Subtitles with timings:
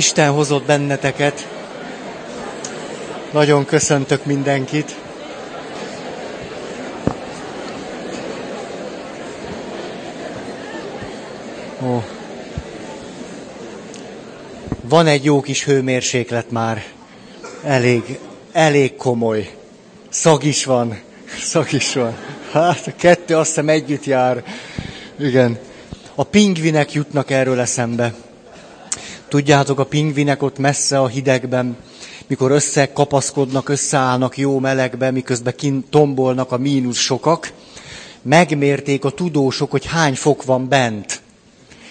[0.00, 1.48] Isten hozott benneteket.
[3.32, 4.96] Nagyon köszöntök mindenkit.
[11.82, 12.02] Ó.
[14.80, 16.84] Van egy jó kis hőmérséklet már.
[17.64, 18.18] Elég,
[18.52, 19.50] elég komoly.
[20.08, 21.00] Szag is van.
[21.40, 22.16] Szag is van.
[22.52, 24.44] Hát a kettő azt hiszem együtt jár.
[25.18, 25.58] Igen.
[26.14, 28.14] A pingvinek jutnak erről eszembe.
[29.30, 31.76] Tudjátok, a pingvinek ott messze a hidegben,
[32.26, 37.52] mikor összekapaszkodnak, összeállnak jó melegbe, miközben kint tombolnak a mínusz sokak,
[38.22, 41.20] megmérték a tudósok, hogy hány fok van bent.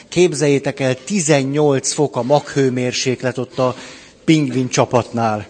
[0.09, 3.75] Képzeljétek el, 18 fok a maghőmérséklet ott a
[4.25, 5.47] pingvin csapatnál.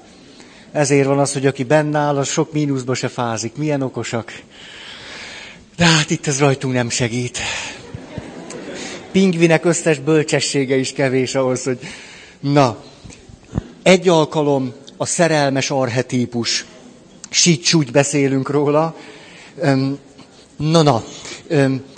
[0.72, 3.56] Ezért van az, hogy aki benne áll, az sok mínuszba se fázik.
[3.56, 4.42] Milyen okosak.
[5.78, 7.40] De hát itt ez rajtunk nem segít
[9.12, 11.80] pingvinek összes bölcsessége is kevés ahhoz, hogy...
[12.40, 12.84] Na,
[13.84, 16.66] egy alkalom a szerelmes arhetípus.
[17.30, 18.95] Síts úgy beszélünk róla.
[20.58, 21.03] Na, na,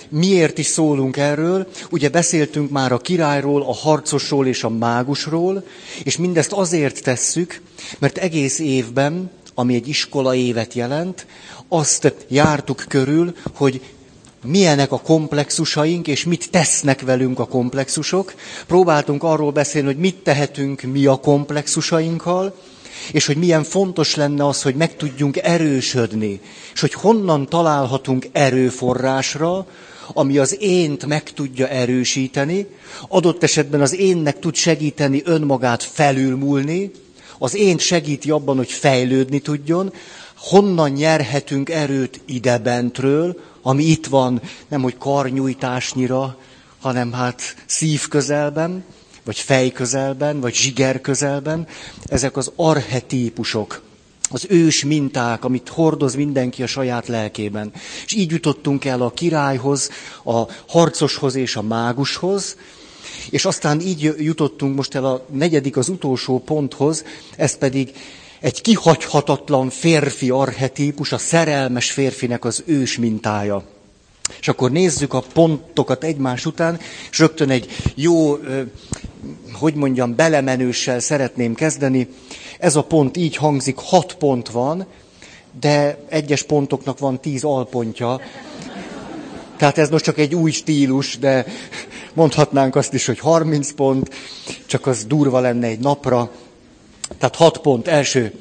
[0.09, 1.67] miért is szólunk erről?
[1.89, 5.64] Ugye beszéltünk már a királyról, a harcosról és a mágusról,
[6.03, 7.61] és mindezt azért tesszük,
[7.99, 11.25] mert egész évben, ami egy iskola évet jelent,
[11.67, 13.81] azt jártuk körül, hogy
[14.44, 18.34] milyenek a komplexusaink, és mit tesznek velünk a komplexusok.
[18.67, 22.56] Próbáltunk arról beszélni, hogy mit tehetünk mi a komplexusainkkal,
[23.11, 26.42] és hogy milyen fontos lenne az, hogy meg tudjunk erősödni,
[26.73, 29.66] és hogy honnan találhatunk erőforrásra,
[30.14, 32.67] ami az ént meg tudja erősíteni,
[33.08, 36.92] adott esetben az énnek tud segíteni önmagát felülmúlni,
[37.38, 39.94] az én segíti abban, hogy fejlődni tudjon,
[40.38, 46.38] honnan nyerhetünk erőt idebentről, ami itt van, nem hogy karnyújtásnyira,
[46.81, 48.84] hanem hát szív közelben,
[49.23, 51.67] vagy fej közelben, vagy zsiger közelben.
[52.06, 53.82] Ezek az arhetípusok,
[54.30, 57.72] az ős minták, amit hordoz mindenki a saját lelkében.
[58.06, 59.89] És így jutottunk el a királyhoz,
[60.23, 62.58] a harcoshoz és a mágushoz,
[63.30, 67.04] és aztán így jutottunk most el a negyedik, az utolsó ponthoz,
[67.38, 67.92] ez pedig
[68.41, 73.63] egy kihagyhatatlan férfi arhetípus, a szerelmes férfinek az ős mintája.
[74.39, 76.79] És akkor nézzük a pontokat egymás után,
[77.11, 78.37] és rögtön egy jó,
[79.53, 82.07] hogy mondjam, belemenőssel szeretném kezdeni.
[82.59, 84.85] Ez a pont így hangzik, hat pont van,
[85.59, 88.21] de egyes pontoknak van tíz alpontja.
[89.58, 91.45] Tehát ez most csak egy új stílus, de
[92.13, 94.09] mondhatnánk azt is, hogy 30 pont,
[94.65, 96.31] csak az durva lenne egy napra.
[97.17, 97.88] Tehát hat pont.
[97.88, 98.33] Első.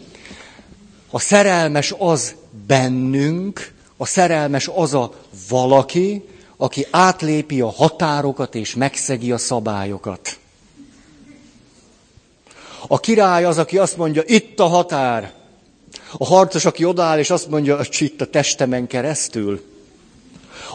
[1.11, 2.35] A szerelmes az
[2.67, 5.13] bennünk, a szerelmes az a
[5.49, 6.25] valaki,
[6.57, 10.39] aki átlépi a határokat és megszegi a szabályokat.
[12.89, 15.33] A király az, aki azt mondja, itt a határ.
[16.19, 19.65] A harcos, aki odáll, és azt mondja, hogy itt a testemen keresztül.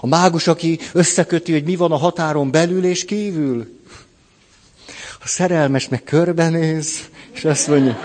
[0.02, 3.80] A mágus, aki összeköti, hogy mi van a határon belül és kívül.
[5.22, 7.98] A szerelmes meg körbenéz, és azt mondja,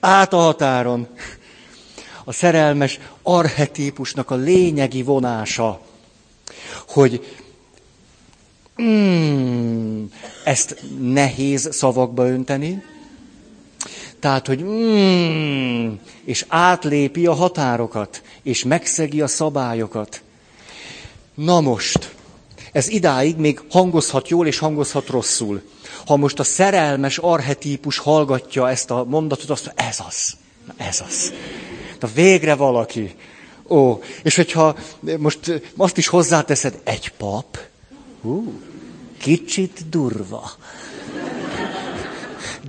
[0.00, 1.08] át a határon.
[2.24, 5.80] A szerelmes arhetípusnak a lényegi vonása,
[6.88, 7.36] hogy
[8.82, 10.04] mm,
[10.44, 12.82] ezt nehéz szavakba önteni,
[14.20, 15.92] tehát, hogy mm,
[16.24, 20.22] és átlépi a határokat, és megszegi a szabályokat.
[21.34, 22.14] Na most,
[22.72, 25.62] ez idáig még hangozhat jól, és hangozhat rosszul.
[26.06, 30.36] Ha most a szerelmes arhetípus hallgatja ezt a mondatot, azt mondja, ez az,
[30.76, 31.32] ez az.
[31.98, 33.14] De végre valaki.
[33.68, 34.76] Ó, és hogyha
[35.16, 37.58] most azt is hozzáteszed, egy pap,
[38.22, 38.52] hú,
[39.18, 40.50] kicsit durva.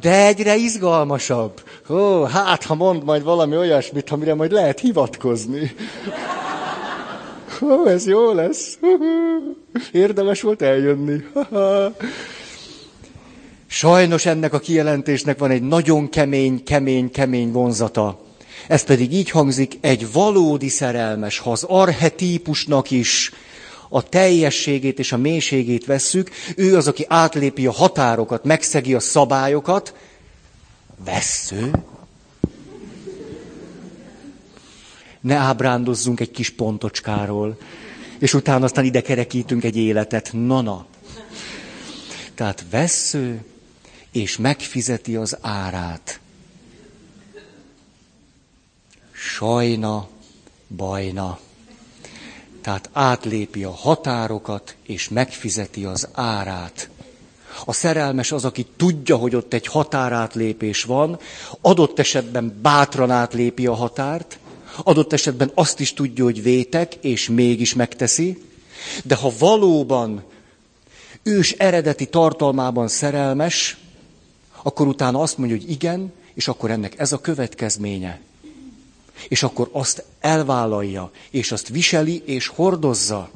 [0.02, 1.64] De egyre izgalmasabb.
[1.90, 5.76] Ó, hát, ha mond majd valami olyasmit, amire majd lehet hivatkozni.
[7.62, 8.78] Ó, ez jó lesz.
[9.92, 11.24] Érdemes volt eljönni.
[13.76, 18.26] Sajnos ennek a kijelentésnek van egy nagyon kemény, kemény, kemény vonzata.
[18.68, 23.32] Ez pedig így hangzik, egy valódi szerelmes, ha az arhetípusnak is
[23.90, 29.94] a teljességét és a mélységét vesszük, ő az, aki átlépi a határokat, megszegi a szabályokat,
[31.06, 31.72] vessző.
[35.22, 37.58] Ne ábrándozzunk egy kis pontocskáról,
[38.20, 40.30] és utána aztán ide kerekítünk egy életet.
[40.34, 40.86] Na-na.
[42.36, 43.46] Tehát vessző,
[44.14, 46.20] és megfizeti az árát.
[49.12, 50.08] Sajna,
[50.68, 51.40] bajna.
[52.62, 56.90] Tehát átlépi a határokat, és megfizeti az árát.
[57.66, 61.20] A szerelmes az, aki tudja, hogy ott egy határátlépés van,
[61.62, 64.40] adott esetben bátran átlépi a határt,
[64.84, 68.44] adott esetben azt is tudja, hogy vétek, és mégis megteszi,
[69.04, 70.24] de ha valóban
[71.24, 73.78] ős eredeti tartalmában szerelmes,
[74.64, 78.20] akkor utána azt mondja, hogy igen, és akkor ennek ez a következménye.
[79.28, 83.30] És akkor azt elvállalja, és azt viseli, és hordozza.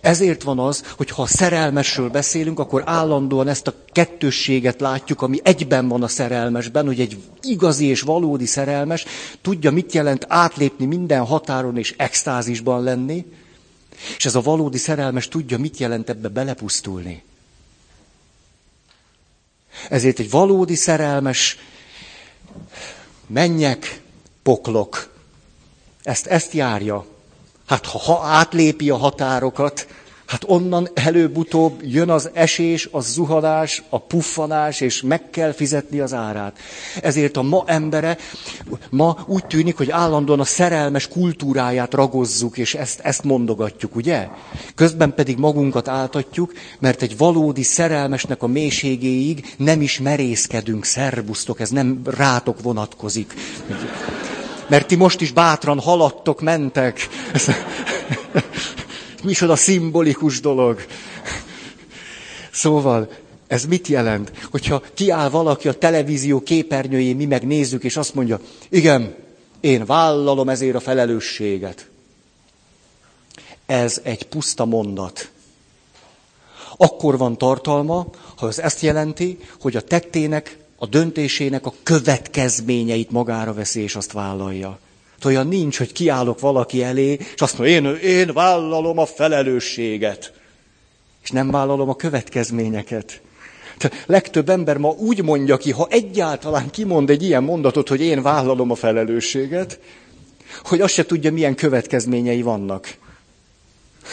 [0.00, 5.88] Ezért van az, hogy ha szerelmesről beszélünk, akkor állandóan ezt a kettősséget látjuk, ami egyben
[5.88, 9.04] van a szerelmesben, hogy egy igazi és valódi szerelmes
[9.42, 13.24] tudja, mit jelent átlépni minden határon és extázisban lenni,
[14.16, 17.22] és ez a valódi szerelmes tudja, mit jelent ebbe belepusztulni.
[19.88, 21.58] Ezért egy valódi szerelmes
[23.26, 24.00] mennyek,
[24.42, 25.12] poklok.
[26.02, 27.06] Ezt, ezt járja.
[27.66, 29.86] Hát ha, ha átlépi a határokat,
[30.26, 36.12] hát onnan előbb-utóbb jön az esés, a zuhanás, a puffanás, és meg kell fizetni az
[36.14, 36.58] árát.
[37.02, 38.16] Ezért a ma embere,
[38.90, 44.28] ma úgy tűnik, hogy állandóan a szerelmes kultúráját ragozzuk, és ezt, ezt mondogatjuk, ugye?
[44.74, 51.70] Közben pedig magunkat áltatjuk, mert egy valódi szerelmesnek a mélységéig nem is merészkedünk, szerbusztok, ez
[51.70, 53.34] nem rátok vonatkozik.
[54.66, 57.08] Mert ti most is bátran haladtok, mentek.
[59.26, 60.84] Micsoda szimbolikus dolog.
[62.52, 63.08] Szóval,
[63.46, 64.32] ez mit jelent?
[64.50, 69.14] Hogyha kiáll valaki a televízió képernyőjén, mi megnézzük, és azt mondja, igen,
[69.60, 71.88] én vállalom ezért a felelősséget.
[73.66, 75.30] Ez egy puszta mondat.
[76.76, 78.06] Akkor van tartalma,
[78.36, 84.12] ha az ezt jelenti, hogy a tettének a döntésének a következményeit magára veszi, és azt
[84.12, 84.78] vállalja.
[85.24, 90.32] Olyan nincs, hogy kiállok valaki elé, és azt mondja, én, én vállalom a felelősséget.
[91.22, 93.20] És nem vállalom a következményeket.
[93.78, 98.22] Tehát legtöbb ember ma úgy mondja ki, ha egyáltalán kimond egy ilyen mondatot, hogy én
[98.22, 99.80] vállalom a felelősséget,
[100.64, 102.96] hogy azt se tudja, milyen következményei vannak.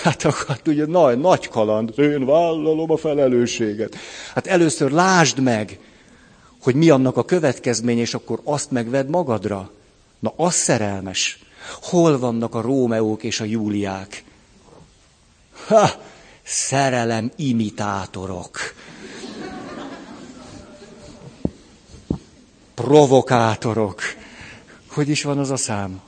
[0.01, 3.95] Hát akkor hát ugye nagy, nagy kaland, én vállalom a felelősséget.
[4.33, 5.79] Hát először lásd meg,
[6.61, 9.71] hogy mi annak a következménye, és akkor azt megved magadra.
[10.23, 11.39] Na, az szerelmes.
[11.81, 14.23] Hol vannak a Rómeók és a Júliák?
[15.67, 15.89] Ha,
[16.43, 18.59] szerelem imitátorok.
[22.73, 24.01] Provokátorok.
[24.87, 26.01] Hogy is van az a szám?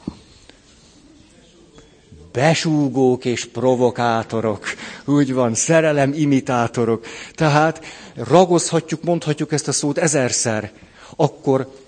[2.31, 4.65] besúgók és provokátorok.
[5.05, 7.05] Úgy van, szerelem imitátorok.
[7.33, 7.85] Tehát
[8.15, 10.71] ragozhatjuk, mondhatjuk ezt a szót ezerszer.
[11.15, 11.84] Akkor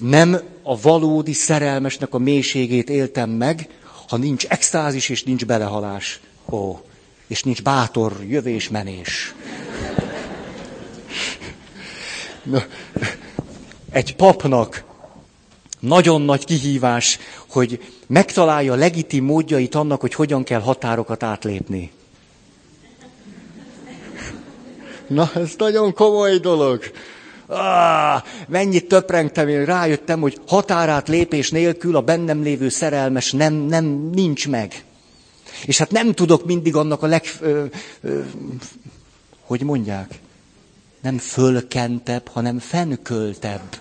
[0.00, 3.68] nem a valódi szerelmesnek a mélységét éltem meg,
[4.08, 6.20] ha nincs extázis és nincs belehalás.
[6.50, 6.80] Ó,
[7.26, 9.34] és nincs bátor jövés-menés.
[12.42, 12.62] Na,
[13.90, 14.84] egy papnak
[15.80, 21.92] nagyon nagy kihívás, hogy megtalálja legitim módjait annak, hogy hogyan kell határokat átlépni.
[25.06, 26.82] Na, ez nagyon komoly dolog.
[27.46, 33.84] Ah, mennyit töprengtem, én rájöttem, hogy határát lépés nélkül a bennem lévő szerelmes nem, nem
[34.12, 34.84] nincs meg.
[35.64, 37.22] És hát nem tudok mindig annak a leg...
[37.40, 37.64] Ö,
[38.02, 38.20] ö,
[39.40, 40.18] hogy mondják?
[41.02, 43.78] Nem fölkentebb, hanem fennköltebb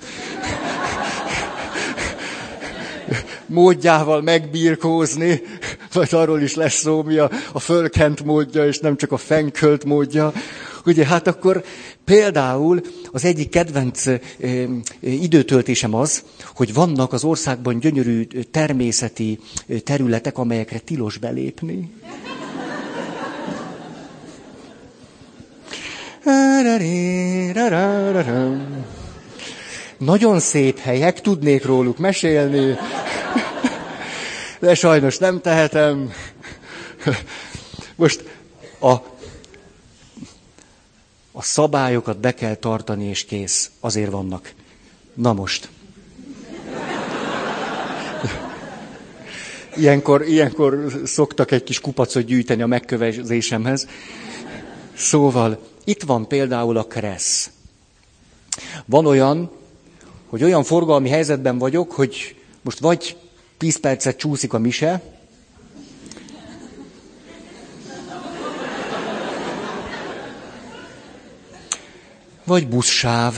[3.45, 5.41] módjával megbírkózni,
[5.93, 9.86] vagy arról is lesz szó, mi a, a fölkent módja, és nem csak a fenkölt
[9.86, 10.34] módja.
[10.86, 11.63] Ugye, hát akkor
[12.04, 14.04] például az egyik kedvenc
[15.00, 16.24] időtöltésem az,
[16.56, 19.39] hogy vannak az országban gyönyörű természeti
[19.84, 21.94] területek, amelyekre tilos belépni.
[29.98, 32.75] Nagyon szép helyek, tudnék róluk mesélni,
[34.60, 36.12] de sajnos nem tehetem.
[37.96, 38.24] Most
[38.80, 39.14] a,
[41.38, 43.72] a szabályokat be kell tartani, és kész.
[43.80, 44.54] Azért vannak.
[45.13, 45.70] Na most.
[49.75, 53.88] Ilyenkor, ilyenkor szoktak egy kis kupacot gyűjteni a megkövezésemhez.
[54.94, 57.50] Szóval, itt van például a kressz.
[58.86, 59.51] Van olyan,
[60.27, 63.18] hogy olyan forgalmi helyzetben vagyok, hogy most vagy
[63.58, 65.14] 10 percet csúszik a mise,
[72.46, 73.38] vagy buszsáv.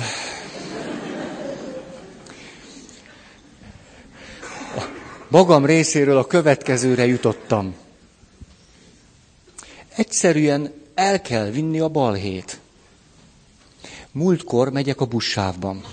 [4.76, 4.82] A
[5.28, 7.76] magam részéről a következőre jutottam.
[9.96, 12.60] Egyszerűen el kell vinni a balhét.
[14.12, 15.84] Múltkor megyek a buszsávban.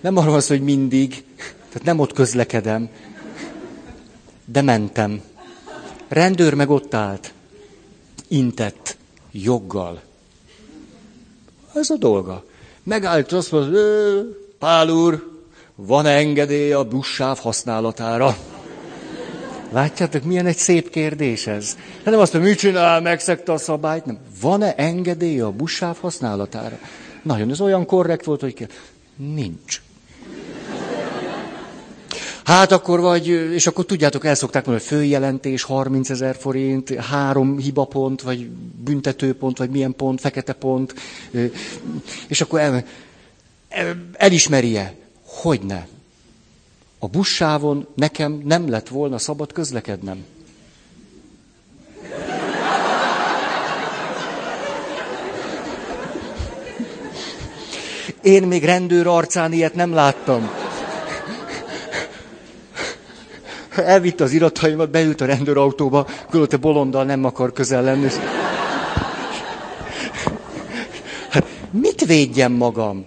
[0.00, 1.24] Nem arról az, hogy mindig,
[1.68, 2.88] tehát nem ott közlekedem,
[4.44, 5.22] de mentem.
[6.08, 7.32] Rendőr meg ott állt.
[8.28, 8.96] Intett.
[9.32, 10.09] Joggal.
[11.74, 12.44] Ez a dolga.
[12.82, 13.78] Megállt, azt mondta,
[14.58, 15.30] Pál úr,
[15.74, 18.36] van engedély a buszsáv használatára?
[19.72, 21.76] Látjátok, milyen egy szép kérdés ez?
[21.96, 24.18] Hát nem azt mondja, mit csinál, megszegte a szabályt, nem.
[24.40, 26.78] Van-e engedély a buszsáv használatára?
[27.22, 28.68] Nagyon, ez olyan korrekt volt, hogy kell.
[29.16, 29.80] Nincs.
[32.50, 37.58] Hát akkor vagy, és akkor tudjátok, el szokták mondani, hogy főjelentés 30 ezer forint, három
[37.58, 38.48] hibapont, vagy
[38.84, 40.94] büntetőpont, vagy milyen pont, fekete pont,
[42.28, 42.84] és akkor el,
[44.12, 45.86] elismerje, hogy ne.
[46.98, 50.24] A buszsávon nekem nem lett volna szabad közlekednem.
[58.22, 60.69] Én még rendőr arcán ilyet nem láttam.
[63.84, 68.08] Elvitte az irataimat, beült a rendőrautóba, különte bolonddal nem akar közel lenni.
[71.30, 73.04] Hát mit védjem magam?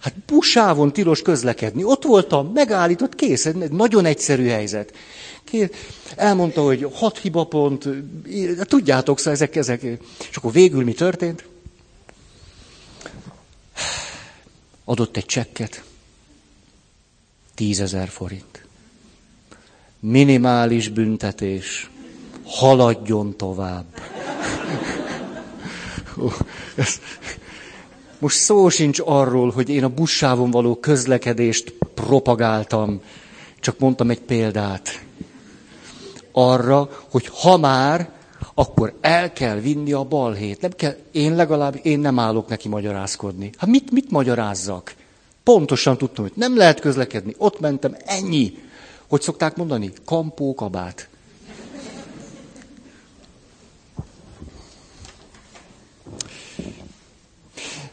[0.00, 1.84] Hát busávon tilos közlekedni.
[1.84, 3.48] Ott voltam, megállított, kész.
[3.70, 4.92] Nagyon egyszerű helyzet.
[5.44, 5.68] Kész.
[6.16, 7.88] Elmondta, hogy hat hibapont,
[8.60, 9.82] tudjátok, szóval ezek, ezek.
[10.30, 11.44] És akkor végül mi történt?
[14.84, 15.82] Adott egy csekket.
[17.54, 18.61] Tízezer forint.
[20.04, 21.90] Minimális büntetés.
[22.44, 23.84] Haladjon tovább.
[28.18, 33.00] most szó sincs arról, hogy én a buszsávon való közlekedést propagáltam,
[33.60, 35.04] csak mondtam egy példát.
[36.32, 38.10] Arra, hogy ha már,
[38.54, 40.60] akkor el kell vinni a balhét.
[40.60, 43.50] Nem kell, én legalább, én nem állok neki magyarázkodni.
[43.56, 44.94] Hát mit, mit magyarázzak?
[45.42, 47.34] Pontosan tudtam, hogy nem lehet közlekedni.
[47.38, 48.70] Ott mentem, ennyi.
[49.12, 49.92] Hogy szokták mondani?
[50.04, 51.08] Kampó, kabát.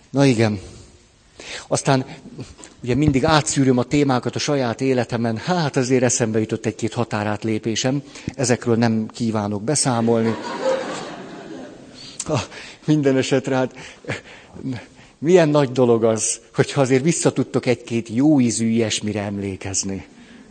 [0.09, 0.59] Na igen.
[1.67, 2.05] Aztán
[2.83, 8.03] ugye mindig átszűröm a témákat a saját életemen, hát azért eszembe jutott egy-két határátlépésem,
[8.35, 10.35] ezekről nem kívánok beszámolni.
[12.25, 12.39] Ha,
[12.85, 13.75] minden esetre hát
[15.17, 20.07] milyen nagy dolog az, hogyha azért visszatudtok egy-két jó ízű ilyesmire emlékezni.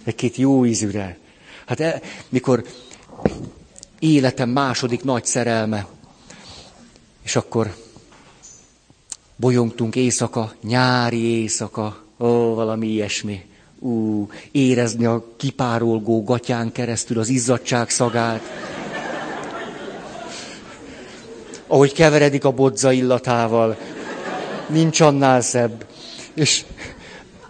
[0.09, 1.19] Egy-két jó ízűre.
[1.67, 2.65] Hát e, mikor
[3.99, 5.87] életem második nagy szerelme,
[7.23, 7.75] és akkor
[9.37, 13.45] bolyongtunk éjszaka, nyári éjszaka, ó, valami ilyesmi.
[13.79, 18.43] Ú, érezni a kipárolgó gatyán keresztül az izzadság szagát.
[21.67, 23.77] Ahogy keveredik a bodza illatával.
[24.67, 25.87] Nincs annál szebb.
[26.35, 26.65] És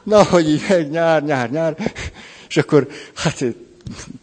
[0.03, 1.77] na, hogy így, nyár, nyár, nyár.
[2.49, 3.45] És akkor, hát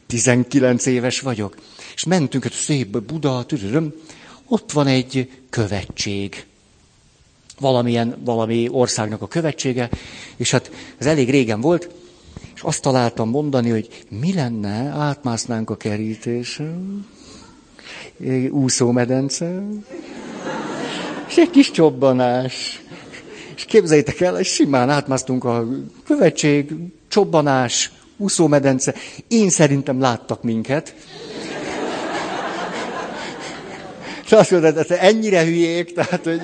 [0.08, 1.56] 19 éves vagyok.
[1.96, 3.94] És mentünk, hát szép Buda, tudom,
[4.48, 6.46] ott van egy követség
[7.60, 9.90] valamilyen, valami országnak a követsége,
[10.36, 11.90] és hát ez elég régen volt,
[12.56, 17.06] és azt találtam mondani, hogy mi lenne, átmásznánk a kerítésen,
[18.50, 19.64] úszómedence,
[21.28, 22.84] és egy kis csobbanás.
[23.56, 25.68] És képzeljétek el, simán átmásztunk a
[26.06, 26.74] követség,
[27.08, 28.94] csobbanás, úszómedence.
[29.28, 30.96] Én szerintem láttak minket.
[34.26, 36.42] És azt mondod, hogy ennyire hülyék, tehát, hogy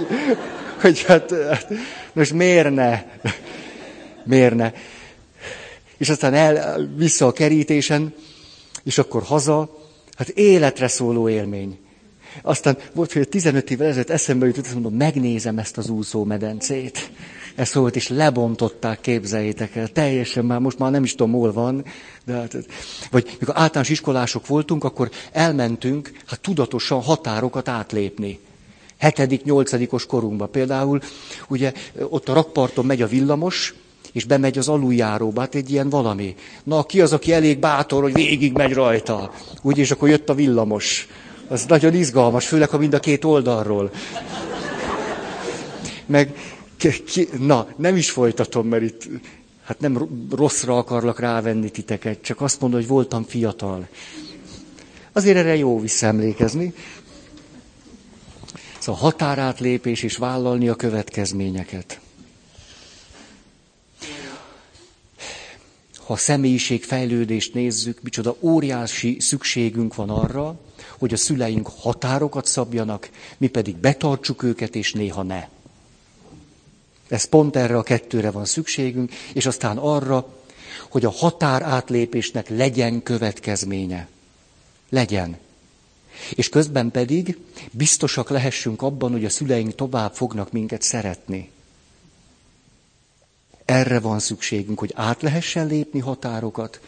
[0.82, 1.68] hogy hát, hát
[2.14, 3.04] most miért ne?
[4.24, 4.72] Miért ne?
[5.98, 8.14] És aztán el, vissza a kerítésen,
[8.84, 9.78] és akkor haza,
[10.18, 11.80] hát életre szóló élmény.
[12.42, 17.12] Aztán volt, hogy 15 évvel ezelőtt eszembe jutott, azt mondom, megnézem ezt az úszómedencét.
[17.56, 21.86] Ez volt, és lebontották, képzeljétek el, teljesen már, most már nem is tudom, hol van.
[22.26, 22.58] De hát,
[23.12, 28.40] vagy mikor általános iskolások voltunk, akkor elmentünk, hát tudatosan határokat átlépni
[29.02, 30.52] hetedik, nyolcadikos korunkban.
[30.52, 31.02] Például
[31.48, 31.74] ugye
[32.10, 33.74] ott a rakparton megy a villamos,
[34.12, 36.36] és bemegy az aluljáróba, hát egy ilyen valami.
[36.64, 39.34] Na, ki az, aki elég bátor, hogy végig megy rajta?
[39.62, 41.08] Úgy, és akkor jött a villamos.
[41.48, 43.92] Az nagyon izgalmas, főleg, ha mind a két oldalról.
[46.06, 46.36] Meg,
[46.90, 49.08] ki, na, nem is folytatom, mert itt,
[49.64, 53.88] hát nem rosszra akarlak rávenni titeket, csak azt mondom, hogy voltam fiatal.
[55.12, 56.74] Azért erre jó visszaemlékezni.
[58.80, 62.00] Szóval határátlépés és vállalni a következményeket.
[66.12, 70.60] ha a személyiségfejlődést nézzük, micsoda óriási szükségünk van arra,
[71.00, 75.48] hogy a szüleink határokat szabjanak, mi pedig betartsuk őket, és néha ne.
[77.12, 80.28] Ez pont erre a kettőre van szükségünk, és aztán arra,
[80.90, 84.08] hogy a határ átlépésnek legyen következménye.
[84.90, 85.38] Legyen.
[86.34, 87.38] És közben pedig
[87.72, 91.50] biztosak lehessünk abban, hogy a szüleink tovább fognak minket szeretni.
[93.66, 96.80] Erre van szükségünk, hogy át lehessen lépni határokat,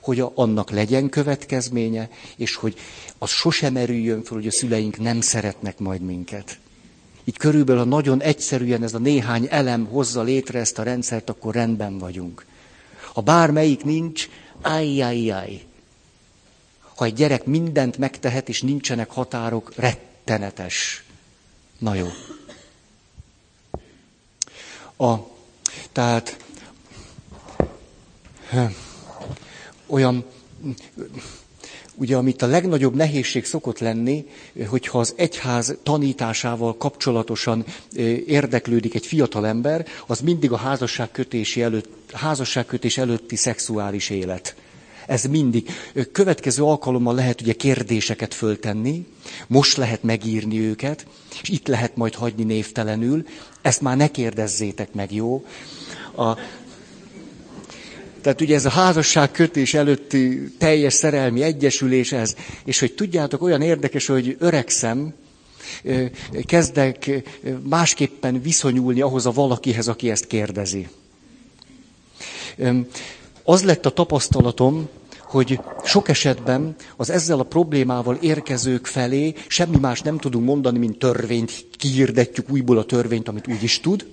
[0.00, 2.76] hogy a, annak legyen következménye, és hogy
[3.18, 6.58] az sosem erüljön föl, hogy a szüleink nem szeretnek majd minket.
[7.24, 11.54] Így körülbelül, ha nagyon egyszerűen ez a néhány elem hozza létre ezt a rendszert, akkor
[11.54, 12.46] rendben vagyunk.
[13.12, 14.28] Ha bármelyik nincs,
[14.62, 15.64] ajjajjaj.
[16.94, 21.04] Ha egy gyerek mindent megtehet, és nincsenek határok, rettenetes.
[21.78, 22.08] Na jó.
[24.96, 25.16] A,
[25.92, 26.36] tehát
[29.86, 30.24] olyan
[32.02, 34.24] ugye amit a legnagyobb nehézség szokott lenni,
[34.66, 37.64] hogyha az egyház tanításával kapcsolatosan
[38.26, 44.54] érdeklődik egy fiatal ember, az mindig a házasságkötési előtt, házasságkötés előtti szexuális élet.
[45.06, 45.70] Ez mindig.
[46.12, 49.06] Következő alkalommal lehet ugye kérdéseket föltenni,
[49.46, 51.06] most lehet megírni őket,
[51.42, 53.24] és itt lehet majd hagyni névtelenül.
[53.62, 55.44] Ezt már ne kérdezzétek meg, jó?
[56.16, 56.36] A,
[58.22, 62.34] tehát ugye ez a házasság kötés előtti teljes szerelmi egyesülés ez.
[62.64, 65.14] És hogy tudjátok, olyan érdekes, hogy öregszem,
[66.46, 67.10] kezdek
[67.68, 70.88] másképpen viszonyulni ahhoz a valakihez, aki ezt kérdezi.
[73.44, 74.88] Az lett a tapasztalatom,
[75.32, 80.98] hogy sok esetben az ezzel a problémával érkezők felé semmi más nem tudunk mondani, mint
[80.98, 84.06] törvényt, kiirdetjük újból a törvényt, amit úgy is tud,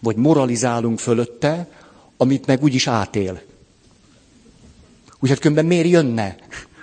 [0.00, 1.68] vagy moralizálunk fölötte,
[2.20, 3.42] amit meg úgyis átél.
[5.18, 6.36] Úgy hát különben miért jönne,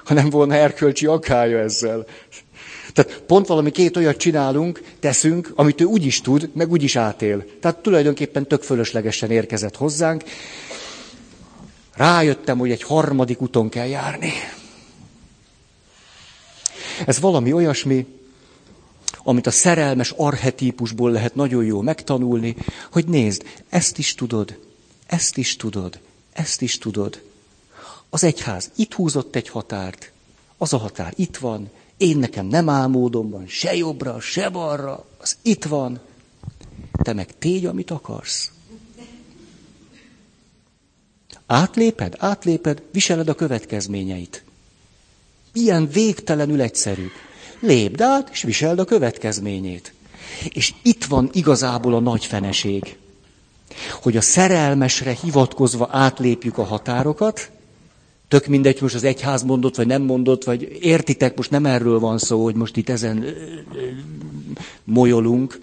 [0.03, 2.05] ha nem volna erkölcsi akálya ezzel.
[2.93, 6.95] Tehát pont valami két olyat csinálunk, teszünk, amit ő úgy is tud, meg úgy is
[6.95, 7.45] átél.
[7.59, 10.23] Tehát tulajdonképpen tök fölöslegesen érkezett hozzánk.
[11.93, 14.31] Rájöttem, hogy egy harmadik úton kell járni.
[17.05, 18.05] Ez valami olyasmi,
[19.23, 22.55] amit a szerelmes arhetípusból lehet nagyon jó megtanulni,
[22.91, 24.66] hogy nézd, ezt is tudod,
[25.07, 25.99] ezt is tudod,
[26.33, 27.21] ezt is tudod.
[28.09, 30.11] Az egyház itt húzott egy határt,
[30.57, 35.37] az a határ itt van, én nekem nem álmódom van, se jobbra, se balra, az
[35.41, 35.99] itt van.
[37.03, 38.51] Te meg tégy, amit akarsz.
[41.45, 44.43] Átléped, átléped, viseled a következményeit.
[45.53, 47.07] Ilyen végtelenül egyszerű.
[47.59, 49.93] Lépd át, és viseld a következményét.
[50.49, 52.97] És itt van igazából a nagy feneség
[54.01, 57.49] hogy a szerelmesre hivatkozva átlépjük a határokat,
[58.27, 62.17] tök mindegy, most az egyház mondott, vagy nem mondott, vagy értitek, most nem erről van
[62.17, 63.25] szó, hogy most itt ezen
[64.83, 65.59] molyolunk.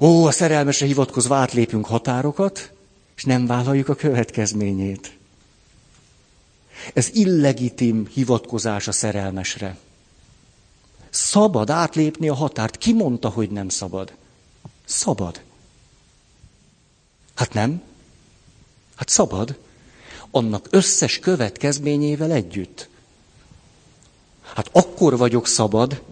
[0.00, 2.72] Ó, a szerelmesre hivatkozva átlépünk határokat,
[3.16, 5.16] és nem vállaljuk a következményét.
[6.94, 9.76] Ez illegitim hivatkozás a szerelmesre.
[11.10, 12.76] Szabad átlépni a határt.
[12.76, 14.12] Ki mondta, hogy nem szabad?
[14.84, 15.40] Szabad.
[17.42, 17.82] Hát nem.
[18.94, 19.58] Hát szabad.
[20.30, 22.88] Annak összes következményével együtt.
[24.54, 26.02] Hát akkor vagyok szabad,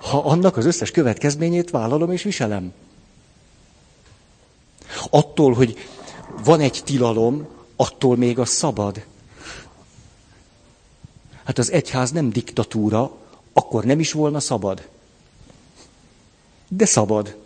[0.00, 2.72] ha annak az összes következményét vállalom és viselem.
[5.10, 5.88] Attól, hogy
[6.44, 9.04] van egy tilalom, attól még a szabad.
[11.44, 13.16] Hát az egyház nem diktatúra,
[13.52, 14.88] akkor nem is volna szabad.
[16.68, 17.36] De szabad.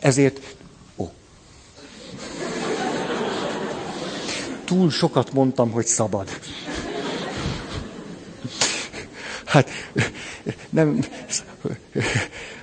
[0.00, 0.58] Ezért
[4.70, 6.28] túl sokat mondtam, hogy szabad.
[9.44, 9.68] Hát,
[10.68, 11.04] nem,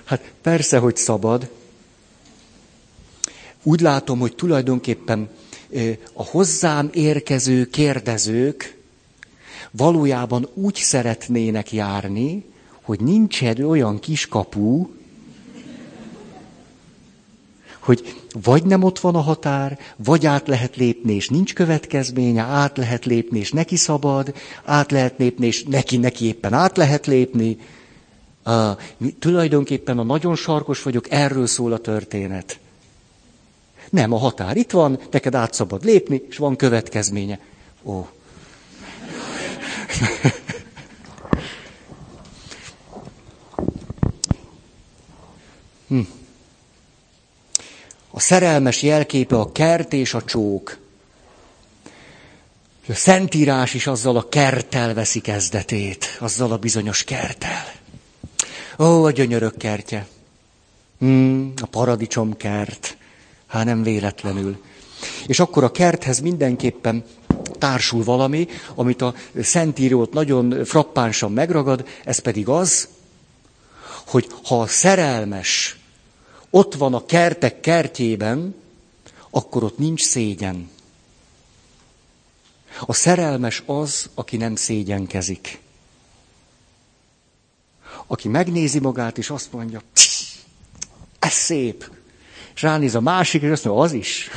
[0.06, 1.50] hát persze, hogy szabad.
[3.63, 5.30] Úgy látom, hogy tulajdonképpen
[6.13, 8.78] a hozzám érkező kérdezők
[9.72, 12.46] valójában úgy szeretnének járni,
[12.82, 14.88] hogy nincs egy olyan kis kapu,
[17.88, 22.78] hogy vagy nem ott van a határ, vagy át lehet lépni, és nincs következménye, át
[22.78, 24.34] lehet lépni, és neki szabad,
[24.65, 27.58] át lehet lépni, és neki, neki éppen át lehet lépni.
[28.45, 28.80] Uh,
[29.19, 32.60] tulajdonképpen a nagyon sarkos vagyok, erről szól a történet.
[33.89, 37.39] Nem, a határ itt van, neked át szabad lépni, és van következménye.
[37.84, 38.08] Ó.
[45.88, 46.00] hm.
[48.12, 50.78] A szerelmes jelképe a kert és a csók.
[52.89, 57.65] A Szentírás is azzal a kerttel veszi kezdetét, azzal a bizonyos kerttel.
[58.80, 60.08] Ó, a gyönyörök kertje.
[61.00, 62.98] Hmm, a paradicsom kert.
[63.48, 64.63] Hát nem véletlenül.
[65.28, 67.04] És akkor a kerthez mindenképpen
[67.60, 72.88] társul valami, amit a Szentírót nagyon frappánsan megragad, ez pedig az,
[74.08, 75.78] hogy ha a szerelmes
[76.50, 78.56] ott van a kertek kertjében,
[79.30, 80.70] akkor ott nincs szégyen.
[82.86, 85.60] A szerelmes az, aki nem szégyenkezik.
[88.08, 89.82] Aki megnézi magát, és azt mondja,
[91.20, 91.92] ez szép.
[92.56, 94.30] És ránéz a másik, és azt mondja, az is.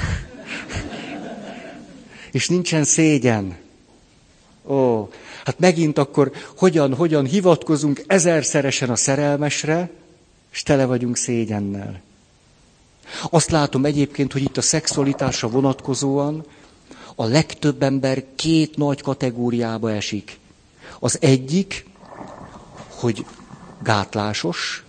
[2.33, 3.57] és nincsen szégyen.
[4.67, 5.11] Ó,
[5.45, 9.91] hát megint akkor hogyan, hogyan hivatkozunk ezerszeresen a szerelmesre,
[10.53, 12.01] és tele vagyunk szégyennel.
[13.31, 16.45] Azt látom egyébként, hogy itt a szexualitásra vonatkozóan
[17.15, 20.39] a legtöbb ember két nagy kategóriába esik.
[20.99, 21.87] Az egyik,
[22.89, 23.25] hogy
[23.83, 24.85] gátlásos,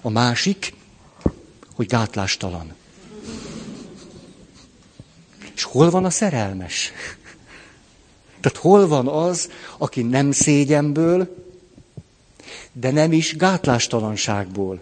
[0.00, 0.74] a másik,
[1.74, 2.74] hogy gátlástalan.
[5.54, 6.92] És hol van a szerelmes?
[8.40, 11.47] Tehát hol van az, aki nem szégyenből,
[12.80, 14.80] de nem is gátlástalanságból.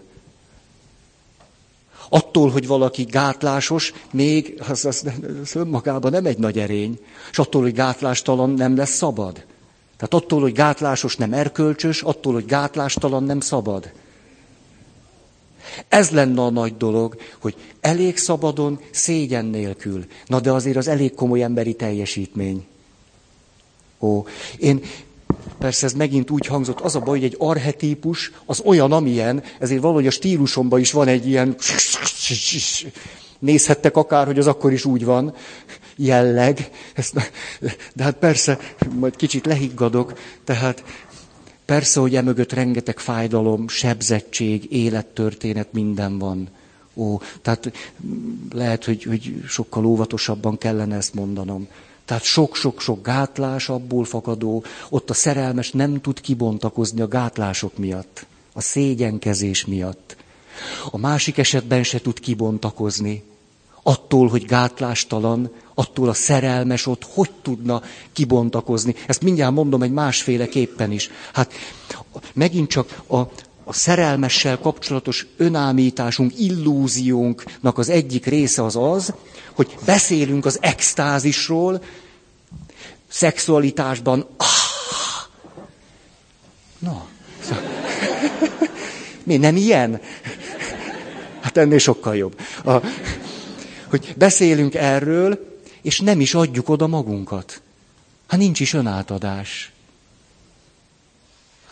[2.09, 5.05] Attól, hogy valaki gátlásos, még az, az,
[5.41, 6.99] az önmagában nem egy nagy erény.
[7.31, 9.33] És attól, hogy gátlástalan nem lesz szabad.
[9.97, 13.91] Tehát attól, hogy gátlásos nem erkölcsös, attól, hogy gátlástalan nem szabad.
[15.87, 20.05] Ez lenne a nagy dolog, hogy elég szabadon, szégyen nélkül.
[20.25, 22.65] Na de azért az elég komoly emberi teljesítmény.
[23.99, 24.25] Ó,
[24.57, 24.81] én
[25.59, 29.81] persze ez megint úgy hangzott, az a baj, hogy egy arhetípus az olyan, amilyen, ezért
[29.81, 31.55] valahogy a stílusomban is van egy ilyen,
[33.39, 35.33] nézhettek akár, hogy az akkor is úgy van,
[35.95, 36.69] jelleg,
[37.93, 38.57] de hát persze,
[38.99, 40.83] majd kicsit lehiggadok, tehát
[41.65, 46.49] persze, hogy emögött rengeteg fájdalom, sebzettség, élettörténet, minden van.
[46.95, 47.71] Ó, tehát
[48.53, 51.67] lehet, hogy, hogy sokkal óvatosabban kellene ezt mondanom.
[52.07, 58.61] Tehát sok-sok-sok gátlás abból fakadó, ott a szerelmes nem tud kibontakozni a gátlások miatt, a
[58.61, 60.15] szégyenkezés miatt.
[60.91, 63.23] A másik esetben se tud kibontakozni.
[63.83, 67.81] Attól, hogy gátlástalan, attól a szerelmes ott hogy tudna
[68.13, 68.95] kibontakozni.
[69.07, 71.09] Ezt mindjárt mondom egy másféleképpen is.
[71.33, 71.53] Hát
[72.33, 73.17] megint csak a,
[73.63, 79.13] a szerelmessel kapcsolatos önámításunk, illúziónknak az egyik része az az,
[79.57, 81.83] hogy beszélünk az extázisról,
[83.07, 84.27] szexualitásban.
[84.37, 84.47] Ah!
[86.79, 87.07] Na,
[89.23, 90.01] mi nem ilyen?
[91.41, 92.39] Hát ennél sokkal jobb.
[92.65, 92.71] A,
[93.89, 97.61] hogy beszélünk erről, és nem is adjuk oda magunkat.
[98.27, 99.71] Hát nincs is önátadás.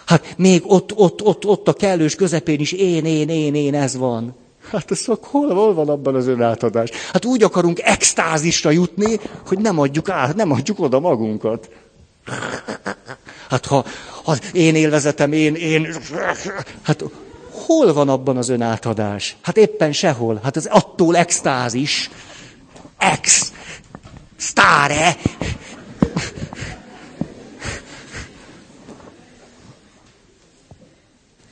[0.06, 3.96] Hát még ott, ott, ott, ott a kellős közepén is én, én, én, én, ez
[3.96, 4.36] van.
[4.72, 5.20] Hát ez hol,
[5.54, 6.90] hol van abban az önátadás?
[7.12, 11.70] Hát úgy akarunk extázisra jutni, hogy nem adjuk át, nem adjuk oda magunkat.
[13.50, 13.86] Hát ha,
[14.24, 15.88] ha én élvezetem, én, én,
[16.82, 17.04] hát
[17.52, 19.36] hol van abban az önátadás?
[19.42, 20.40] Hát éppen sehol.
[20.44, 22.10] Hát ez attól extázis.
[22.98, 23.52] Ex.
[24.38, 25.18] Stáre.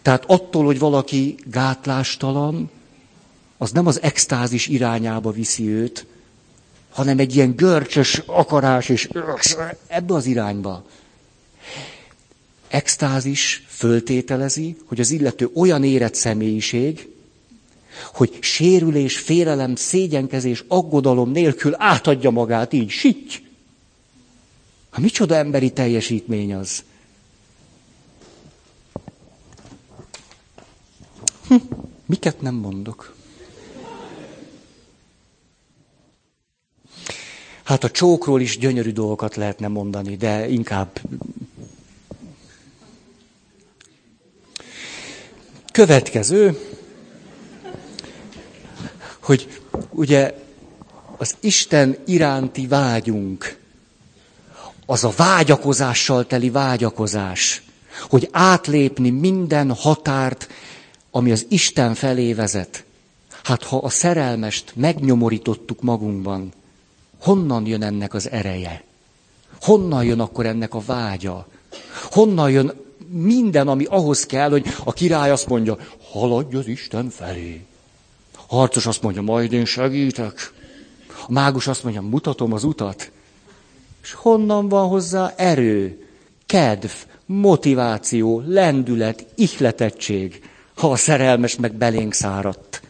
[0.02, 2.70] Tehát attól, hogy valaki gátlástalan,
[3.64, 6.06] az nem az extázis irányába viszi őt,
[6.90, 9.10] hanem egy ilyen görcsös akarás, és
[9.88, 10.86] ebbe az irányba.
[12.68, 17.08] Extázis föltételezi, hogy az illető olyan érett személyiség,
[18.14, 23.34] hogy sérülés, félelem, szégyenkezés, aggodalom nélkül átadja magát így, sitty.
[24.90, 26.84] Ha micsoda emberi teljesítmény az.
[31.48, 31.56] Hm,
[32.06, 33.14] miket nem mondok?
[37.64, 41.02] Hát a csókról is gyönyörű dolgokat lehetne mondani, de inkább...
[45.72, 46.60] Következő,
[49.20, 50.36] hogy ugye
[51.18, 53.58] az Isten iránti vágyunk,
[54.86, 57.64] az a vágyakozással teli vágyakozás,
[58.10, 60.48] hogy átlépni minden határt,
[61.12, 62.84] ami az Isten felé vezet.
[63.44, 66.54] Hát ha a szerelmest megnyomorítottuk magunkban,
[67.24, 68.84] honnan jön ennek az ereje?
[69.62, 71.48] Honnan jön akkor ennek a vágya?
[72.12, 72.74] Honnan jön
[73.08, 75.78] minden, ami ahhoz kell, hogy a király azt mondja,
[76.12, 77.66] haladj az Isten felé.
[78.48, 80.54] Harcos azt mondja, majd én segítek.
[81.28, 83.12] A mágus azt mondja, mutatom az utat.
[84.04, 86.08] És honnan van hozzá erő,
[86.46, 86.92] kedv,
[87.26, 92.82] motiváció, lendület, ihletettség, ha a szerelmes meg belénk száradt.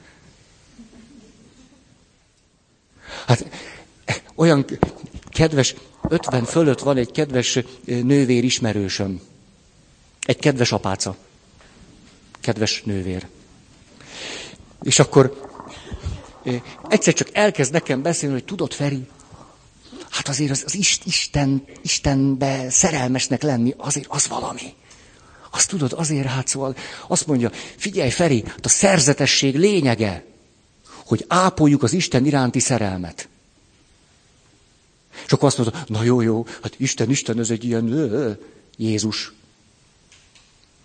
[3.25, 3.45] Hát
[4.35, 4.65] olyan
[5.29, 5.75] kedves,
[6.09, 9.21] 50 fölött van egy kedves nővér ismerősöm.
[10.25, 11.15] Egy kedves apáca.
[12.41, 13.27] Kedves nővér.
[14.81, 15.49] És akkor
[16.87, 19.07] egyszer csak elkezd nekem beszélni, hogy tudod, Feri,
[20.09, 24.73] hát azért az, az Isten, Istenbe szerelmesnek lenni, azért az valami.
[25.51, 26.75] Azt tudod, azért hát szóval
[27.07, 30.25] azt mondja, figyelj Feri, hát a szerzetesség lényege,
[31.05, 33.27] hogy ápoljuk az Isten iránti szerelmet.
[35.25, 38.31] És akkor azt mondta, na jó, jó, hát Isten, Isten, ez egy ilyen ö,
[38.77, 39.33] Jézus.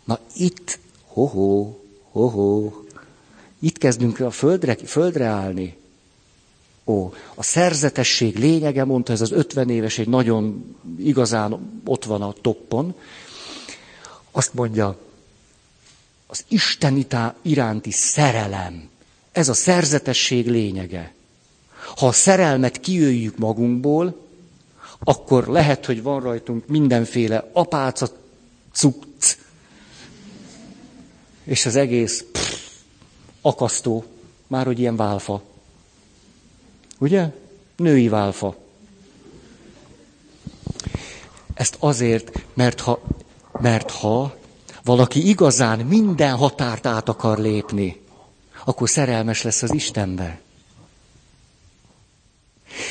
[0.04, 1.74] Na itt, ho-ho,
[2.10, 2.70] ho-ho,
[3.58, 5.76] itt kezdünk a földre, földre állni.
[6.84, 12.32] Ó, a szerzetesség lényege, mondta ez az 50 éves, egy nagyon igazán ott van a
[12.32, 12.94] toppon.
[14.30, 14.98] Azt mondja,
[16.26, 17.06] az Isten
[17.42, 18.88] iránti szerelem,
[19.32, 21.14] ez a szerzetesség lényege.
[21.96, 24.26] Ha a szerelmet kiöljük magunkból,
[24.98, 28.08] akkor lehet, hogy van rajtunk mindenféle apáca
[28.72, 29.36] cucc,
[31.44, 32.68] és az egész pff,
[33.40, 34.04] akasztó,
[34.46, 35.42] már hogy ilyen válfa.
[36.98, 37.32] Ugye?
[37.76, 38.56] Női válfa.
[41.54, 43.00] Ezt azért, mert ha,
[43.60, 44.36] mert ha
[44.84, 48.00] valaki igazán minden határt át akar lépni,
[48.64, 50.40] akkor szerelmes lesz az Istenbe.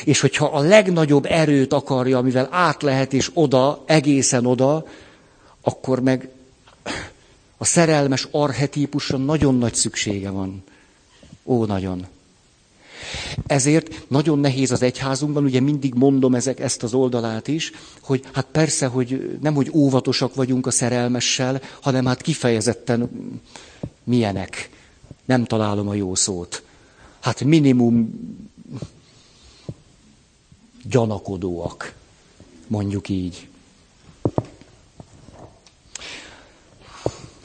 [0.04, 4.86] És hogyha a legnagyobb erőt akarja, amivel át lehet és oda, egészen oda,
[5.62, 6.30] akkor meg
[7.58, 10.63] a szerelmes arhetípusra nagyon nagy szüksége van.
[11.45, 12.08] Ó, nagyon.
[13.47, 17.71] Ezért nagyon nehéz az egyházunkban, ugye mindig mondom ezek, ezt az oldalát is,
[18.02, 23.10] hogy hát persze, hogy nem, hogy óvatosak vagyunk a szerelmessel, hanem hát kifejezetten
[24.04, 24.69] milyenek.
[25.26, 26.63] Nem találom a jó szót.
[27.19, 28.19] Hát minimum
[30.89, 31.93] gyanakodóak,
[32.67, 33.47] mondjuk így.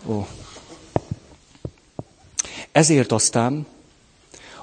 [0.06, 0.26] Ó.
[2.72, 3.66] Ezért aztán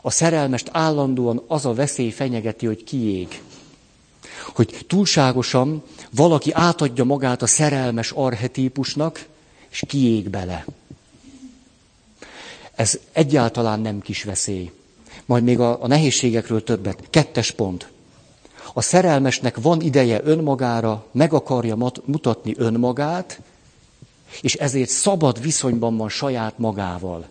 [0.01, 3.41] a szerelmest állandóan az a veszély fenyegeti, hogy kiég.
[4.55, 9.25] Hogy túlságosan valaki átadja magát a szerelmes arhetípusnak,
[9.69, 10.65] és kiég bele.
[12.75, 14.71] Ez egyáltalán nem kis veszély.
[15.25, 17.03] Majd még a, a nehézségekről többet.
[17.09, 17.87] Kettes pont.
[18.73, 23.41] A szerelmesnek van ideje önmagára, meg akarja mutatni önmagát,
[24.41, 27.27] és ezért szabad viszonyban van saját magával.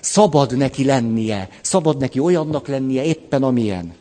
[0.00, 3.94] Szabad neki lennie, szabad neki olyannak lennie éppen amilyen.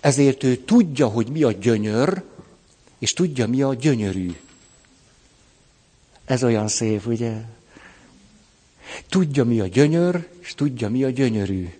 [0.00, 2.22] Ezért ő tudja, hogy mi a gyönyör,
[2.98, 4.36] és tudja, mi a gyönyörű.
[6.24, 7.32] Ez olyan szép, ugye?
[9.08, 11.74] Tudja, mi a gyönyör, és tudja, mi a gyönyörű.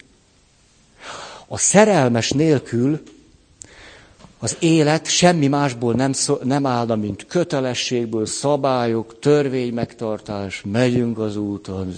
[1.46, 3.02] A szerelmes nélkül
[4.46, 11.36] az élet semmi másból nem, szó, nem állna, mint kötelességből, szabályok, törvény megtartás, megyünk az
[11.36, 11.94] úton.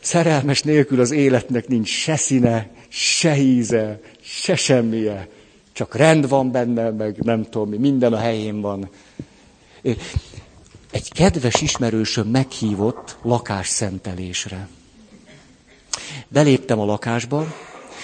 [0.00, 5.28] Szerelmes nélkül az életnek nincs se színe, se íze, se semmije.
[5.72, 8.90] Csak rend van benne, meg nem tudom mi, minden a helyén van.
[10.90, 14.68] Egy kedves ismerősöm meghívott lakásszentelésre.
[16.28, 17.54] Beléptem a lakásba,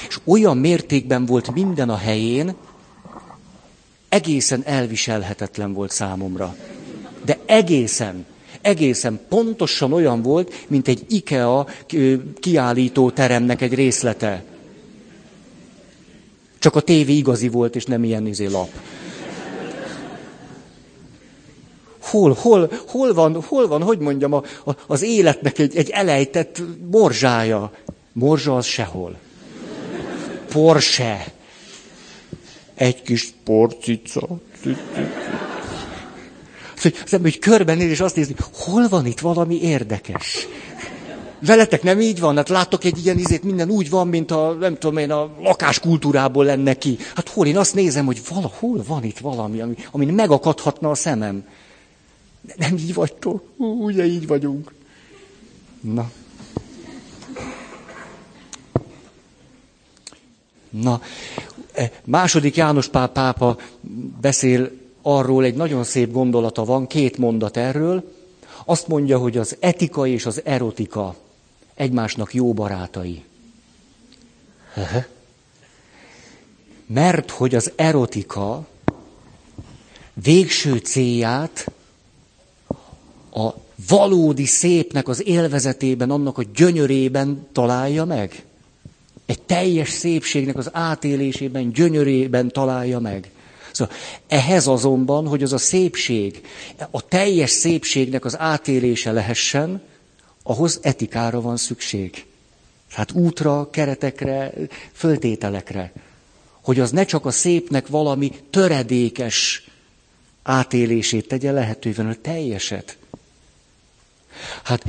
[0.09, 2.55] és olyan mértékben volt minden a helyén,
[4.09, 6.57] egészen elviselhetetlen volt számomra.
[7.25, 8.27] De egészen,
[8.61, 11.67] egészen pontosan olyan volt, mint egy IKEA
[12.41, 14.45] kiállító teremnek egy részlete.
[16.59, 18.71] Csak a tévé igazi volt, és nem ilyen izé lap.
[22.01, 26.63] Hol, hol, hol, van, hol van, hogy mondjam, a, a, az életnek egy, egy elejtett
[26.91, 27.73] morzsája.
[28.13, 29.19] Morzsa az sehol.
[30.49, 31.33] Porsche.
[32.75, 34.29] Egy kis porcica.
[36.85, 40.47] Az ember, hogy körbenéz, és azt nézi, hol van itt valami érdekes.
[41.47, 42.37] Veletek nem így van?
[42.37, 46.45] Hát látok egy ilyen izét, minden úgy van, mint a, nem tudom én, a lakáskultúrából
[46.45, 46.99] lenne ki.
[47.15, 51.45] Hát hol én azt nézem, hogy valahol van itt valami, ami, ami megakadhatna a szemem.
[52.57, 53.43] Nem így vagytok?
[53.57, 54.73] Ugye így vagyunk.
[55.81, 56.11] Na.
[60.71, 61.01] Na,
[61.73, 63.59] e, második János Pál pápa
[64.21, 64.71] beszél
[65.03, 68.13] arról, egy nagyon szép gondolata van, két mondat erről.
[68.65, 71.17] Azt mondja, hogy az etika és az erotika
[71.75, 73.25] egymásnak jó barátai.
[76.87, 78.67] Mert hogy az erotika
[80.13, 81.67] végső célját
[83.33, 83.55] a
[83.89, 88.45] valódi szépnek az élvezetében, annak a gyönyörében találja meg.
[89.27, 93.31] Egy teljes szépségnek az átélésében, gyönyörében találja meg.
[93.73, 93.95] Szóval
[94.27, 96.41] ehhez azonban, hogy az a szépség,
[96.91, 99.83] a teljes szépségnek az átélése lehessen,
[100.43, 102.25] ahhoz etikára van szükség.
[102.91, 104.53] Hát útra, keretekre,
[104.93, 105.93] föltételekre.
[106.61, 109.69] Hogy az ne csak a szépnek valami töredékes
[110.43, 112.99] átélését tegye lehetővé, hanem a teljeset.
[114.63, 114.85] Hát,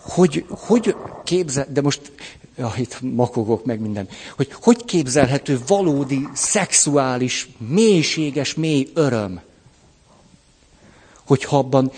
[0.00, 2.12] hogy, hogy képzel, de most
[2.56, 9.40] ja, itt makogok meg minden, hogy hogy képzelhető valódi, szexuális, mélységes, mély öröm,
[11.26, 11.92] hogyha abban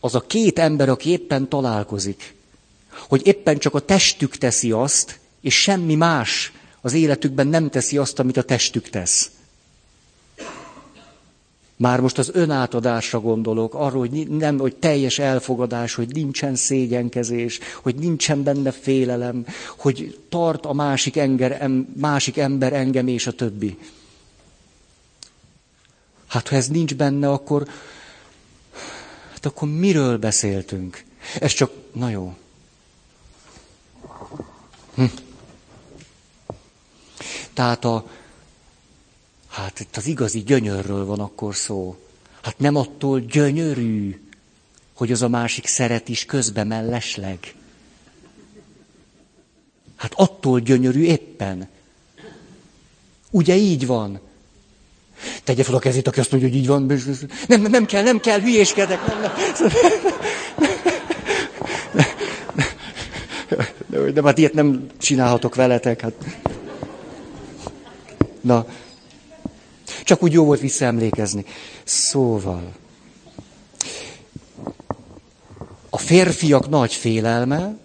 [0.00, 2.34] az a két ember, aki éppen találkozik,
[3.08, 8.18] hogy éppen csak a testük teszi azt, és semmi más az életükben nem teszi azt,
[8.18, 9.30] amit a testük tesz.
[11.76, 17.94] Már most az önátadásra gondolok, arról, hogy nem, hogy teljes elfogadás, hogy nincsen szégyenkezés, hogy
[17.94, 23.78] nincsen benne félelem, hogy tart a másik, enger, em, másik ember engem és a többi.
[26.26, 27.68] Hát ha ez nincs benne, akkor,
[29.32, 31.04] hát akkor miről beszéltünk?
[31.40, 32.34] Ez csak, na jó.
[34.94, 35.04] Hm.
[37.52, 38.06] Tehát a,
[39.56, 41.96] Hát itt az igazi gyönyörről van akkor szó.
[42.42, 44.20] Hát nem attól gyönyörű,
[44.94, 47.54] hogy az a másik szeret is közbe mellesleg.
[49.96, 51.68] Hát attól gyönyörű éppen.
[53.30, 54.20] Ugye így van?
[55.44, 56.86] Tegye fel a kezét, aki azt mondja, hogy így van.
[57.46, 59.06] Nem, nem, nem kell, nem kell, hülyéskedek.
[59.06, 59.32] Nem, nem.
[63.86, 66.00] De, de hát ilyet nem csinálhatok veletek.
[66.00, 66.14] Hát.
[68.40, 68.66] Na,
[70.06, 71.44] csak úgy jó volt visszaemlékezni.
[71.84, 72.72] Szóval,
[75.90, 77.76] a férfiak nagy félelme,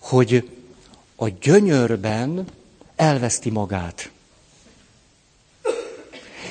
[0.00, 0.50] hogy
[1.16, 2.44] a gyönyörben
[2.96, 4.10] elveszti magát.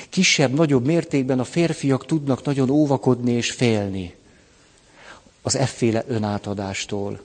[0.08, 4.14] Kisebb-nagyobb mértékben a férfiak tudnak nagyon óvakodni és félni
[5.42, 7.20] az efféle önátadástól.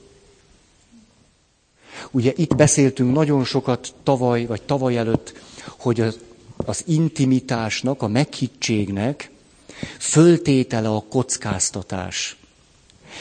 [2.12, 5.34] Ugye itt beszéltünk nagyon sokat tavaly, vagy tavaly előtt,
[5.78, 6.20] hogy az
[6.68, 9.32] az intimitásnak, a meghittségnek
[10.00, 12.36] föltétele a kockáztatás.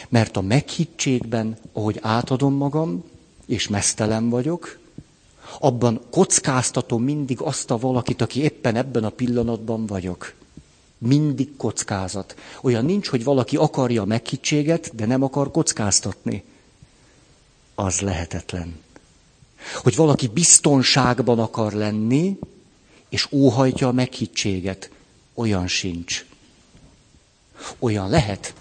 [0.09, 3.05] Mert a meghittségben, ahogy átadom magam,
[3.47, 4.79] és mesztelen vagyok,
[5.59, 10.35] abban kockáztatom mindig azt a valakit, aki éppen ebben a pillanatban vagyok.
[10.99, 12.35] Mindig kockázat.
[12.63, 16.45] Olyan nincs, hogy valaki akarja a meghittséget, de nem akar kockáztatni.
[17.75, 18.79] Az lehetetlen.
[19.83, 22.39] Hogy valaki biztonságban akar lenni,
[23.11, 24.91] és óhajtja a meghittséget.
[25.35, 26.25] Olyan sincs.
[27.79, 28.55] Olyan lehet,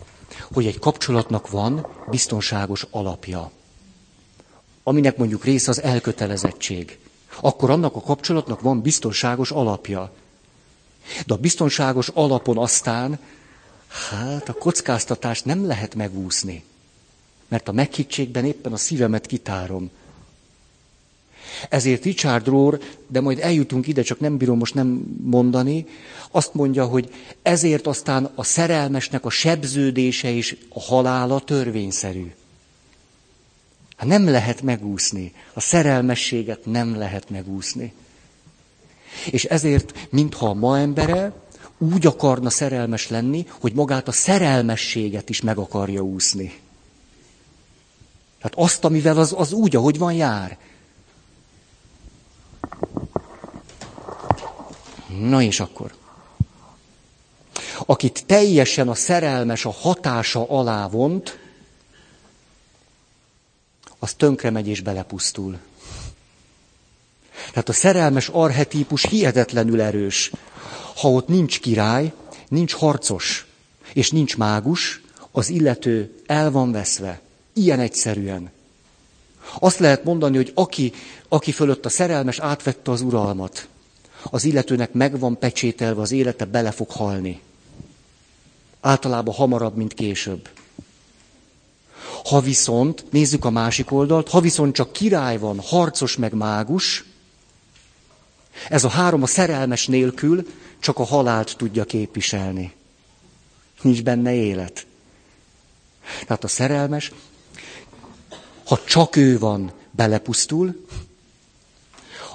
[0.53, 3.51] hogy egy kapcsolatnak van biztonságos alapja,
[4.83, 6.99] aminek mondjuk része az elkötelezettség.
[7.41, 10.11] Akkor annak a kapcsolatnak van biztonságos alapja.
[11.25, 13.19] De a biztonságos alapon aztán,
[13.87, 16.63] hát a kockáztatást nem lehet megúszni.
[17.47, 19.89] Mert a meghittségben éppen a szívemet kitárom.
[21.69, 25.85] Ezért Richard Rohr, de majd eljutunk ide, csak nem bírom most nem mondani,
[26.31, 32.31] azt mondja, hogy ezért aztán a szerelmesnek a sebződése és a halála törvényszerű.
[33.97, 35.33] Hát nem lehet megúszni.
[35.53, 37.93] A szerelmességet nem lehet megúszni.
[39.31, 41.33] És ezért, mintha a ma embere
[41.77, 46.59] úgy akarna szerelmes lenni, hogy magát a szerelmességet is meg akarja úszni.
[48.37, 50.57] Tehát azt, amivel az, az úgy, ahogy van, jár.
[55.19, 55.95] Na és akkor.
[57.85, 61.39] Akit teljesen a szerelmes a hatása alá vont,
[63.99, 65.59] az tönkre megy és belepusztul.
[67.49, 70.31] Tehát a szerelmes arhetípus hihetetlenül erős.
[70.95, 72.13] Ha ott nincs király,
[72.47, 73.47] nincs harcos,
[73.93, 75.01] és nincs mágus,
[75.31, 77.21] az illető el van veszve.
[77.53, 78.51] Ilyen egyszerűen.
[79.59, 80.93] Azt lehet mondani, hogy aki,
[81.27, 83.67] aki fölött a szerelmes átvette az uralmat,
[84.23, 87.41] az illetőnek megvan pecsételve az élete, bele fog halni.
[88.81, 90.49] Általában hamarabb, mint később.
[92.23, 97.03] Ha viszont, nézzük a másik oldalt, ha viszont csak király van, harcos meg mágus,
[98.69, 100.47] ez a három a szerelmes nélkül
[100.79, 102.73] csak a halált tudja képviselni.
[103.81, 104.85] Nincs benne élet.
[106.25, 107.11] Tehát a szerelmes,
[108.65, 110.85] ha csak ő van, belepusztul.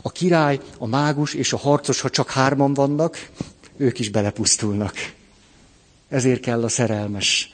[0.06, 3.28] A király, a mágus és a harcos, ha csak hárman vannak,
[3.76, 4.94] ők is belepusztulnak.
[6.08, 7.50] Ezért kell a szerelmes.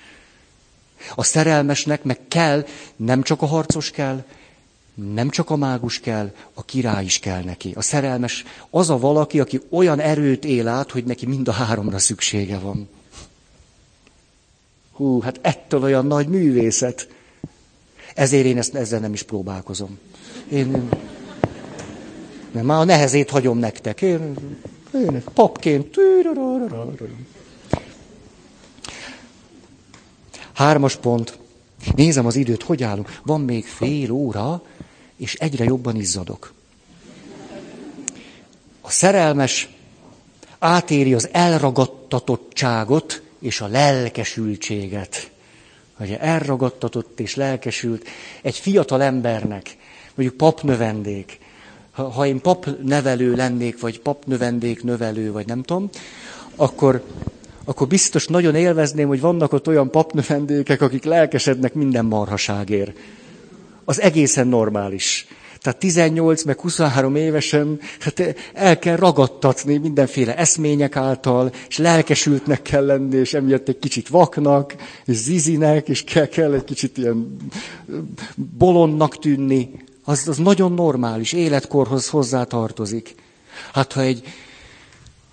[1.15, 4.25] A szerelmesnek meg kell, nem csak a harcos kell,
[4.95, 7.73] nem csak a mágus kell, a király is kell neki.
[7.77, 11.99] A szerelmes az a valaki, aki olyan erőt él át, hogy neki mind a háromra
[11.99, 12.89] szüksége van.
[14.93, 17.09] Hú, hát ettől olyan nagy művészet.
[18.15, 19.99] Ezért én ezt, ezzel nem is próbálkozom.
[20.49, 20.89] Én, én
[22.53, 24.03] nem, már a nehezét hagyom nektek.
[24.03, 24.37] Én,
[24.95, 25.97] én papként.
[30.53, 31.39] Hármas pont.
[31.95, 33.21] Nézem az időt, hogy állunk.
[33.25, 34.63] Van még fél óra,
[35.17, 36.53] és egyre jobban izzadok.
[38.81, 39.69] A szerelmes
[40.59, 45.31] átéri az elragadtatottságot és a lelkesültséget.
[45.97, 48.09] Hogy elragadtatott és lelkesült
[48.43, 49.77] egy fiatal embernek,
[50.15, 51.40] mondjuk papnövendék,
[52.09, 55.89] ha, én papnevelő lennék, vagy papnövendék növelő, vagy nem tudom,
[56.57, 57.03] akkor,
[57.65, 62.97] akkor biztos nagyon élvezném, hogy vannak ott olyan papnövendékek, akik lelkesednek minden marhaságért
[63.85, 65.27] az egészen normális.
[65.61, 72.85] Tehát 18 meg 23 évesen hát el kell ragadtatni mindenféle eszmények által, és lelkesültnek kell
[72.85, 74.75] lenni, és emiatt egy kicsit vaknak,
[75.05, 77.37] és zizinek, és kell, kell egy kicsit ilyen
[78.59, 79.71] bolondnak tűnni.
[80.11, 83.15] Az, az nagyon normális, életkorhoz hozzá tartozik.
[83.73, 84.25] Hát ha egy,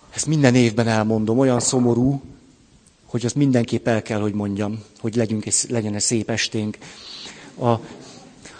[0.09, 2.21] ezt minden évben elmondom, olyan szomorú,
[3.05, 6.77] hogy azt mindenképp el kell, hogy mondjam, hogy legyünk egy, legyen egy szép esténk.
[7.59, 7.73] A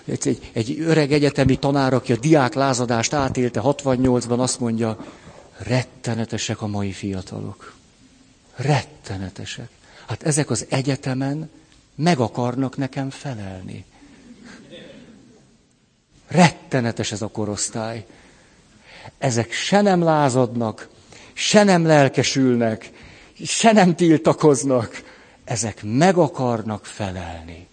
[0.05, 5.05] egy, egy, egy öreg egyetemi tanár, aki a diák lázadást átélte 68-ban, azt mondja,
[5.57, 7.73] rettenetesek a mai fiatalok.
[8.55, 9.69] Rettenetesek.
[10.05, 11.49] Hát ezek az egyetemen
[11.95, 13.85] meg akarnak nekem felelni.
[16.27, 18.05] Rettenetes ez a korosztály.
[19.17, 20.89] Ezek se nem lázadnak,
[21.33, 22.91] se nem lelkesülnek,
[23.45, 25.03] se nem tiltakoznak.
[25.43, 27.67] Ezek meg akarnak felelni.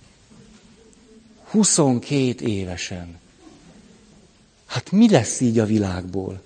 [1.51, 3.19] 22 évesen.
[4.67, 6.43] Hát mi lesz így a világból?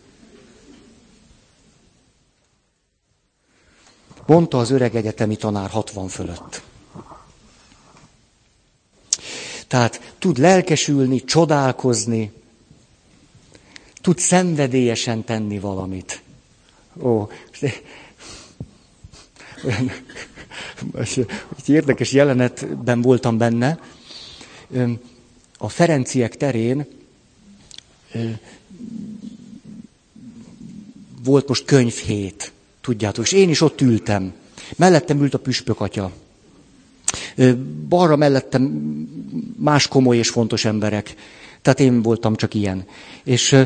[4.27, 6.63] Mondta az öreg egyetemi tanár 60 fölött.
[9.69, 12.33] Tehát tud lelkesülni, csodálkozni,
[14.01, 16.23] tud szenvedélyesen tenni valamit.
[17.03, 17.29] Ó,
[19.65, 19.91] olyan,
[21.57, 23.79] egy érdekes jelenetben voltam benne,
[25.59, 26.87] a Ferenciek terén
[31.25, 34.33] volt most könyvhét, tudjátok, és én is ott ültem.
[34.77, 36.13] Mellettem ült a püspök atya.
[37.89, 38.63] Balra mellettem
[39.57, 41.15] más komoly és fontos emberek.
[41.63, 42.85] Tehát én voltam csak ilyen.
[43.25, 43.57] És,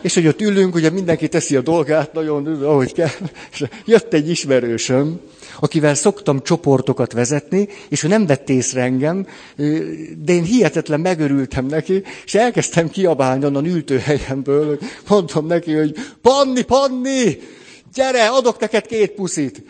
[0.00, 3.08] és hogy ott ülünk, ugye mindenki teszi a dolgát, nagyon, ahogy kell.
[3.52, 5.20] És jött egy ismerősöm,
[5.60, 9.26] akivel szoktam csoportokat vezetni, és ő nem vett észre engem,
[10.24, 14.78] de én hihetetlen megörültem neki, és elkezdtem kiabálni onnan ültőhelyemből,
[15.08, 17.38] mondtam neki, hogy Panni, Panni,
[17.94, 19.62] gyere, adok neked két puszit.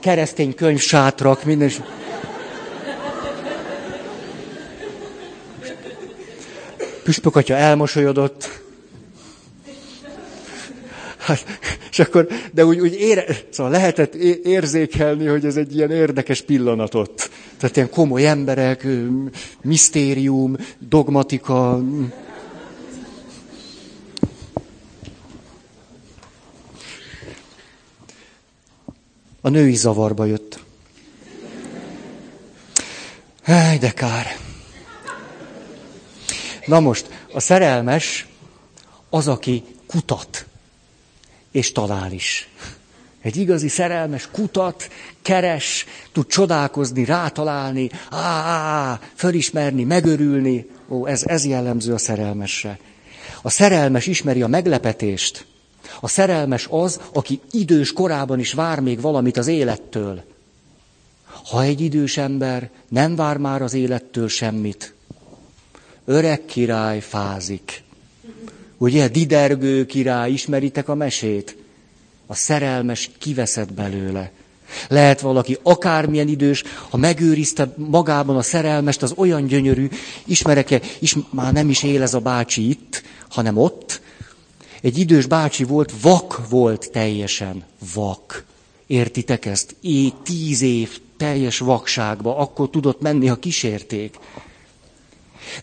[0.00, 1.70] Keresztény könyvsátrak, minden.
[7.02, 8.62] Püspök atya elmosolyodott,
[11.24, 11.44] Hát,
[11.90, 14.14] és akkor, de úgy, úgy ére, szóval lehetett
[14.44, 17.30] érzékelni, hogy ez egy ilyen érdekes pillanatot.
[17.58, 18.86] Tehát ilyen komoly emberek,
[19.62, 21.80] misztérium, dogmatika.
[29.44, 30.64] A női zavarba jött.
[33.42, 34.26] Hely, de kár.
[36.66, 38.26] Na most, a szerelmes
[39.10, 40.46] az, aki kutat
[41.50, 42.48] és talál is.
[43.22, 44.90] Egy igazi szerelmes kutat,
[45.22, 50.66] keres, tud csodálkozni, rátalálni, á, á, fölismerni, megörülni.
[50.88, 52.78] Ó, ez, ez jellemző a szerelmesre.
[53.42, 55.46] A szerelmes ismeri a meglepetést.
[56.00, 60.22] A szerelmes az, aki idős korában is vár még valamit az élettől.
[61.24, 64.94] Ha egy idős ember nem vár már az élettől semmit,
[66.04, 67.82] öreg király fázik.
[68.78, 71.56] Ugye, Didergő király, ismeritek a mesét?
[72.26, 74.30] A szerelmes kiveszett belőle.
[74.88, 79.88] Lehet valaki akármilyen idős, ha megőrizte magában a szerelmest, az olyan gyönyörű,
[80.24, 84.00] ismerek-e, is, már nem is él ez a bácsi itt, hanem ott,
[84.84, 87.64] Egy idős bácsi volt, vak volt teljesen.
[87.94, 88.44] Vak.
[88.86, 89.76] Értitek ezt?
[89.80, 94.18] É, tíz év teljes vakságba, akkor tudott menni, ha kísérték.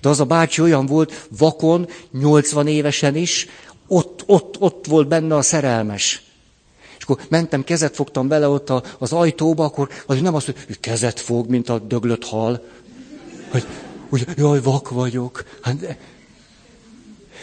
[0.01, 3.47] De az a bácsi olyan volt, vakon, 80 évesen is,
[3.87, 6.23] ott, ott, ott volt benne a szerelmes.
[6.97, 10.79] És akkor mentem, kezet fogtam vele ott a, az ajtóba, akkor az nem azt, hogy
[10.79, 12.63] kezet fog, mint a döglött hal.
[13.51, 13.65] Hogy,
[14.09, 15.43] hogy jaj, vak vagyok.
[15.61, 15.97] Hát,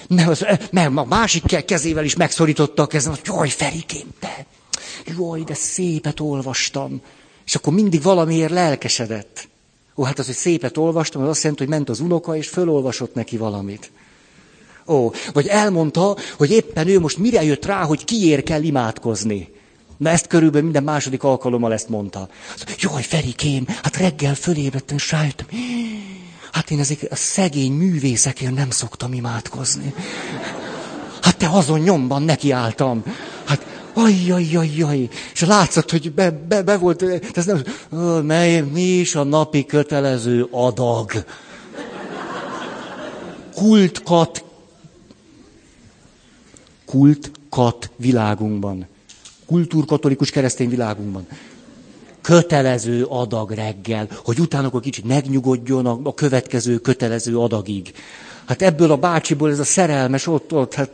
[0.07, 4.47] nem, az, nem, a másik kezével is megszorította a kezem, hogy jaj, Ferikém, te,
[5.19, 7.01] jaj, de szépet olvastam.
[7.47, 9.49] És akkor mindig valamiért lelkesedett.
[9.97, 13.15] Ó, hát az, hogy szépet olvastam, az azt jelenti, hogy ment az unoka, és fölolvasott
[13.15, 13.91] neki valamit.
[14.87, 19.49] Ó, vagy elmondta, hogy éppen ő most mire jött rá, hogy kiért kell imádkozni.
[19.97, 22.29] Na ezt körülbelül minden második alkalommal ezt mondta.
[22.79, 25.47] Jaj, Ferikém, hát reggel fölébredtem, és rájöttem.
[26.59, 29.95] Hát én ezek a szegény művészekért nem szoktam imádkozni.
[31.23, 33.03] Hát te azon nyomban nekiálltam.
[33.45, 35.09] Hát ajjajjajjaj.
[35.33, 37.65] És látszott, hogy be, be, be volt, ez nem,
[38.23, 41.25] mely, mi is a napi kötelező adag.
[43.55, 44.45] Kultkat,
[46.87, 48.87] kultkat világunkban.
[49.47, 51.27] Kultúrkatolikus keresztény világunkban
[52.29, 57.93] kötelező adag reggel, hogy utána akkor kicsit megnyugodjon a, a következő kötelező adagig.
[58.47, 60.91] Hát ebből a bácsiból ez a szerelmes ott-ott, hát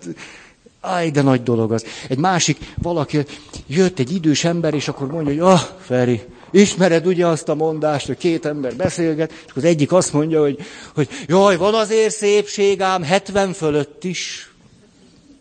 [0.80, 1.85] Áj, de nagy dolog az.
[2.09, 3.24] Egy másik, valaki,
[3.66, 8.07] jött egy idős ember, és akkor mondja, hogy ah, Feri, ismered ugye azt a mondást,
[8.07, 10.59] hogy két ember beszélget, és az egyik azt mondja, hogy,
[10.95, 14.53] hogy jaj, van azért szépség ám 70 fölött is.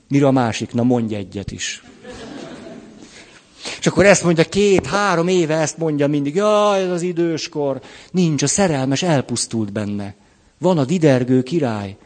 [0.07, 0.73] Mire a másik?
[0.73, 1.83] Na mondj egyet is.
[3.79, 7.81] És akkor ezt mondja, két-három éve ezt mondja mindig, jaj, ez az időskor.
[8.11, 10.15] Nincs, a szerelmes elpusztult benne.
[10.57, 11.97] Van a didergő király.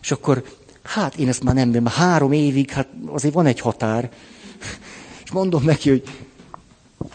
[0.00, 0.44] És akkor,
[0.82, 4.10] hát én ezt már nem mert három évig, hát azért van egy határ.
[5.24, 6.02] És mondom neki, hogy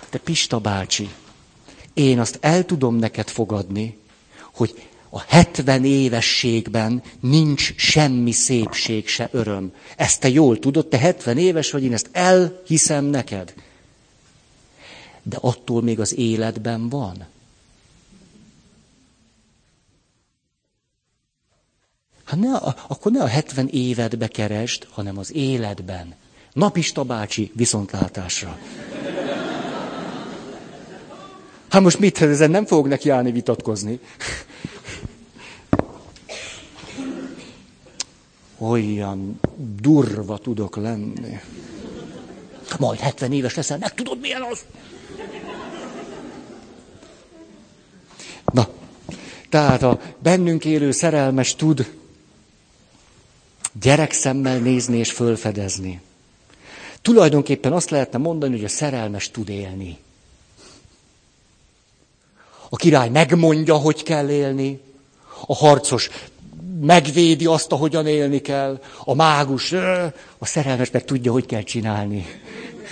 [0.10, 1.10] te Pista bácsi,
[1.94, 3.98] én azt el tudom neked fogadni,
[4.54, 9.74] hogy a 70 évességben nincs semmi szépség, se öröm.
[9.98, 13.54] Ezt te jól tudod, te 70 éves vagy, én ezt elhiszem neked.
[15.24, 17.26] De attól még az életben van.
[22.24, 22.56] Hát ne,
[22.88, 26.16] akkor ne a 70 évedbe keresd, hanem az életben.
[26.54, 28.60] Napista bácsi viszontlátásra.
[31.74, 34.00] Hát most mit, ezen nem fogok neki állni vitatkozni.
[38.58, 39.40] olyan
[39.82, 41.40] durva tudok lenni.
[42.80, 44.66] Majd 70 éves leszel, meg tudod, milyen az?
[48.54, 48.68] Na,
[49.50, 51.92] tehát a bennünk élő szerelmes tud
[53.82, 56.02] gyerekszemmel nézni és fölfedezni.
[57.02, 59.98] Tulajdonképpen azt lehetne mondani, hogy a szerelmes tud élni.
[62.74, 64.80] A király megmondja, hogy kell élni,
[65.46, 66.10] a harcos
[66.82, 68.80] megvédi azt, ahogyan élni kell.
[69.04, 69.72] A mágus,
[70.38, 72.26] a szerelmes meg tudja, hogy kell csinálni.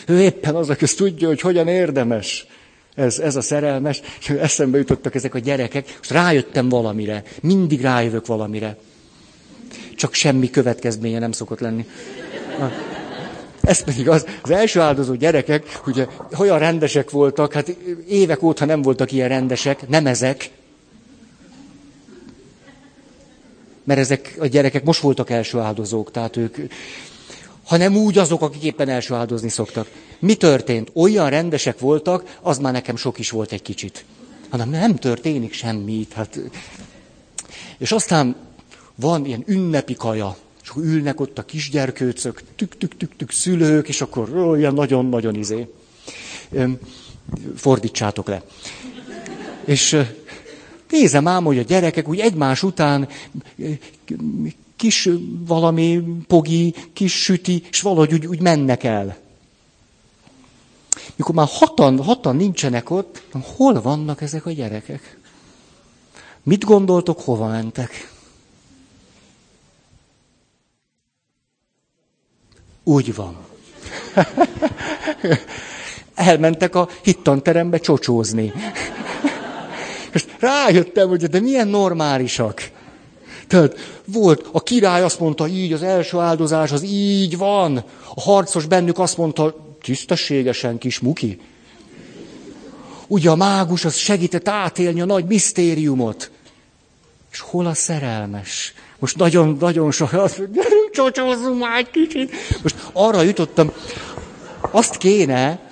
[0.05, 2.45] Ő éppen az, aki tudja, hogy hogyan érdemes.
[2.95, 7.23] Ez, ez a szerelmes, és eszembe jutottak ezek a gyerekek, és rájöttem valamire.
[7.41, 8.77] Mindig rájövök valamire.
[9.95, 11.86] Csak semmi következménye nem szokott lenni.
[13.62, 16.07] Ez pedig az, az első áldozó gyerekek, ugye,
[16.38, 17.68] olyan rendesek voltak, hát
[18.07, 20.49] évek óta nem voltak ilyen rendesek, nem ezek,
[23.84, 26.57] mert ezek a gyerekek most voltak első áldozók, tehát ők,
[27.64, 29.88] hanem úgy azok, akik éppen első áldozni szoktak.
[30.20, 30.91] Mi történt?
[30.93, 34.05] Olyan rendesek voltak, az már nekem sok is volt egy kicsit.
[34.49, 36.14] Hanem nem történik semmit.
[36.14, 36.39] Hát...
[37.78, 38.36] És aztán
[38.95, 44.74] van ilyen ünnepi kaja, és akkor ülnek ott a kisgyerkőcök, tük-tük-tük-tük szülők, és akkor olyan
[44.74, 45.68] nagyon-nagyon izé.
[47.55, 48.43] Fordítsátok le.
[49.66, 49.97] És
[50.91, 53.07] Nézem ám, hogy a gyerekek úgy egymás után
[54.76, 55.09] kis
[55.47, 59.18] valami pogi, kis süti, és valahogy úgy, úgy mennek el.
[61.16, 63.24] Mikor már hatan, hatan nincsenek ott,
[63.55, 65.18] hol vannak ezek a gyerekek?
[66.43, 68.12] Mit gondoltok, hova mentek?
[72.84, 73.38] Úgy van.
[76.15, 78.53] Elmentek a hittanterembe csocsózni.
[80.13, 82.69] És rájöttem, hogy de milyen normálisak.
[83.47, 83.75] Tehát
[84.05, 87.84] volt, a király azt mondta, így az első áldozás, az így van.
[88.15, 91.39] A harcos bennük azt mondta, tisztességesen kis muki.
[93.07, 96.32] Ugye a mágus az segített átélni a nagy misztériumot.
[97.32, 98.73] És hol a szerelmes?
[99.01, 102.31] Most nagyon, nagyon sok, azt mondja, gyerünk, csocsozzunk már egy kicsit.
[102.61, 103.71] Most arra jutottam,
[104.71, 105.69] azt kéne,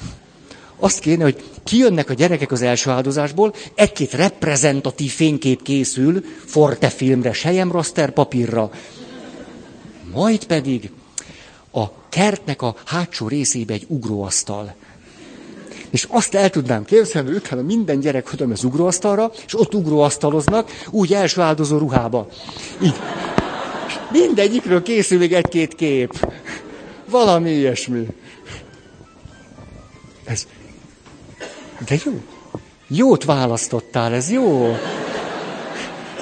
[0.80, 7.34] azt kéne, hogy kijönnek a gyerekek az első áldozásból, egy-két reprezentatív fénykép készül, forte filmre,
[7.34, 8.72] sejemraster papírra,
[10.14, 10.92] majd pedig
[11.72, 14.76] a kertnek a hátsó részébe egy ugróasztal.
[15.90, 20.72] És azt el tudnám képzelni, hogy utána minden gyerek oda az ugróasztalra, és ott ugróasztaloznak,
[20.90, 22.28] úgy első áldozó ruhába.
[22.84, 22.96] Így.
[24.12, 26.28] Mindegyikről készül még egy-két kép.
[27.10, 28.08] Valami ilyesmi.
[30.26, 30.48] Ez.
[31.88, 32.14] De jó.
[32.88, 34.76] Jót választottál, ez jó.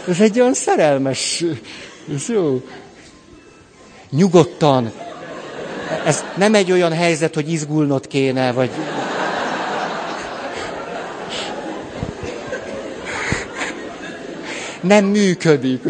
[0.07, 1.43] Ez egy olyan szerelmes,
[2.15, 2.61] ez jó.
[4.09, 4.91] Nyugodtan.
[6.05, 8.69] Ez nem egy olyan helyzet, hogy izgulnod kéne, vagy...
[14.87, 15.81] Nem működik.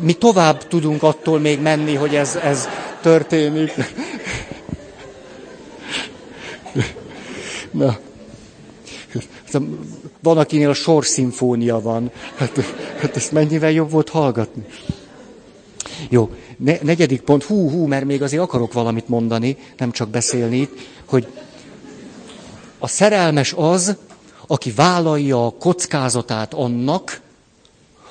[0.00, 2.68] Mi tovább tudunk attól még menni, hogy ez, ez
[3.00, 3.72] történik.
[7.70, 7.98] Na.
[10.22, 12.10] Van, akinél a sorszimfónia van.
[12.34, 12.60] Hát,
[13.00, 14.64] hát ezt mennyivel jobb volt hallgatni.
[16.08, 20.68] Jó, ne, negyedik pont, hú, hú, mert még azért akarok valamit mondani, nem csak beszélni,
[21.04, 21.26] hogy
[22.78, 23.96] a szerelmes az,
[24.46, 27.20] aki vállalja a kockázatát annak,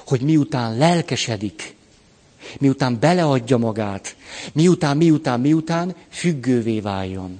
[0.05, 1.75] hogy miután lelkesedik,
[2.59, 4.15] miután beleadja magát,
[4.53, 7.39] miután, miután, miután függővé váljon.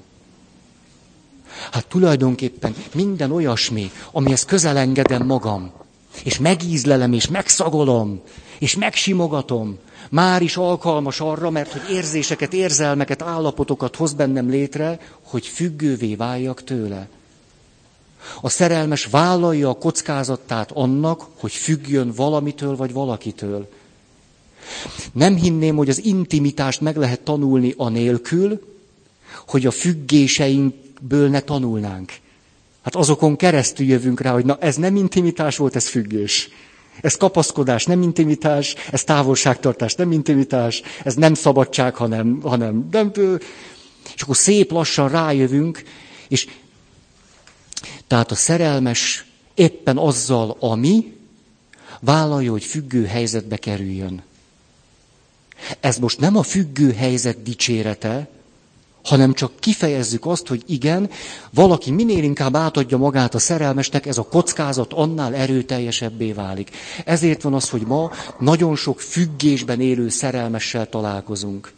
[1.71, 5.71] Hát tulajdonképpen minden olyasmi, amihez közel engedem magam,
[6.23, 8.21] és megízlelem, és megszagolom,
[8.59, 9.77] és megsimogatom,
[10.09, 16.63] már is alkalmas arra, mert hogy érzéseket, érzelmeket, állapotokat hoz bennem létre, hogy függővé váljak
[16.63, 17.07] tőle.
[18.41, 23.69] A szerelmes vállalja a kockázatát annak, hogy függjön valamitől vagy valakitől.
[25.11, 28.61] Nem hinném, hogy az intimitást meg lehet tanulni anélkül,
[29.47, 32.11] hogy a függéseinkből ne tanulnánk.
[32.83, 36.49] Hát azokon keresztül jövünk rá, hogy na ez nem intimitás volt, ez függés.
[37.01, 43.11] Ez kapaszkodás, nem intimitás, ez távolságtartás, nem intimitás, ez nem szabadság, hanem, hanem nem.
[44.15, 45.83] És akkor szép lassan rájövünk,
[46.27, 46.47] és
[48.07, 51.13] tehát a szerelmes éppen azzal, ami
[51.99, 54.23] vállalja, hogy függő helyzetbe kerüljön.
[55.79, 58.29] Ez most nem a függő helyzet dicsérete,
[59.03, 61.09] hanem csak kifejezzük azt, hogy igen,
[61.49, 66.69] valaki minél inkább átadja magát a szerelmesnek, ez a kockázat annál erőteljesebbé válik.
[67.05, 71.71] Ezért van az, hogy ma nagyon sok függésben élő szerelmessel találkozunk.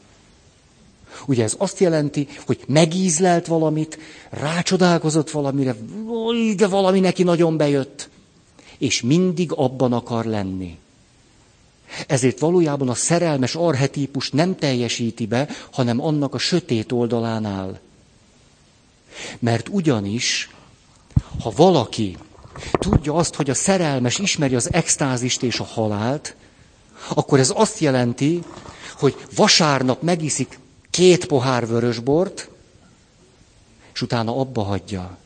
[1.26, 3.97] Ugye ez azt jelenti, hogy megízlelt valamit,
[4.30, 5.76] rácsodálkozott valamire,
[6.55, 8.09] de valami neki nagyon bejött,
[8.78, 10.78] és mindig abban akar lenni.
[12.07, 17.80] Ezért valójában a szerelmes arhetípus nem teljesíti be, hanem annak a sötét oldalán áll.
[19.39, 20.49] Mert ugyanis,
[21.39, 22.18] ha valaki
[22.72, 26.36] tudja azt, hogy a szerelmes ismeri az extázist és a halált,
[27.16, 28.43] akkor ez azt jelenti,
[28.99, 30.59] hogy vasárnap megiszik
[30.96, 32.50] két pohár vörösbort,
[33.93, 35.18] és utána abba hagyja.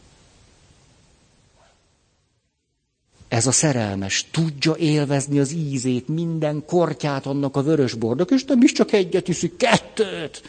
[3.28, 8.72] Ez a szerelmes tudja élvezni az ízét, minden kortyát annak a vörösbornak, és nem is
[8.72, 10.42] csak egyet iszik, kettőt.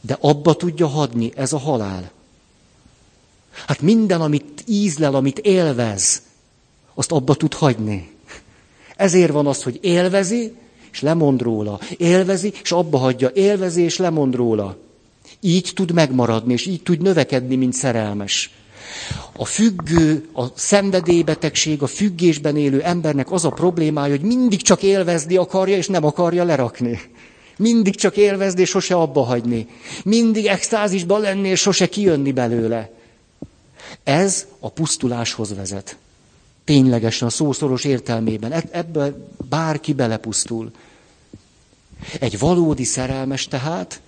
[0.00, 2.10] De abba tudja hadni, ez a halál.
[3.66, 6.22] Hát minden, amit ízlel, amit élvez,
[6.94, 8.10] azt abba tud hagyni.
[8.96, 10.54] Ezért van az, hogy élvezi,
[10.92, 11.80] és lemond róla.
[11.96, 13.28] Élvezi, és abba hagyja.
[13.28, 14.76] Élvezi, és lemond róla.
[15.40, 18.50] Így tud megmaradni, és így tud növekedni, mint szerelmes.
[19.36, 25.36] A függő, a szenvedélybetegség, a függésben élő embernek az a problémája, hogy mindig csak élvezni
[25.36, 27.00] akarja, és nem akarja lerakni.
[27.56, 29.66] Mindig csak élvezni, és sose abba hagyni.
[30.04, 32.90] Mindig extázisban lenni, és sose kijönni belőle.
[34.04, 35.96] Ez a pusztuláshoz vezet.
[36.70, 38.52] Ténylegesen a szószoros értelmében.
[38.70, 40.70] Ebből bárki belepusztul.
[42.20, 44.00] Egy valódi szerelmes tehát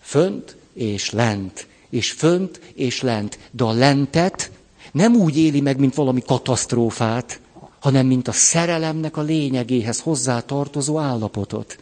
[0.00, 3.38] fönt és lent és fönt és lent.
[3.50, 4.50] De a lentet
[4.92, 7.40] nem úgy éli meg, mint valami katasztrófát,
[7.78, 11.78] hanem mint a szerelemnek a lényegéhez hozzá tartozó állapotot.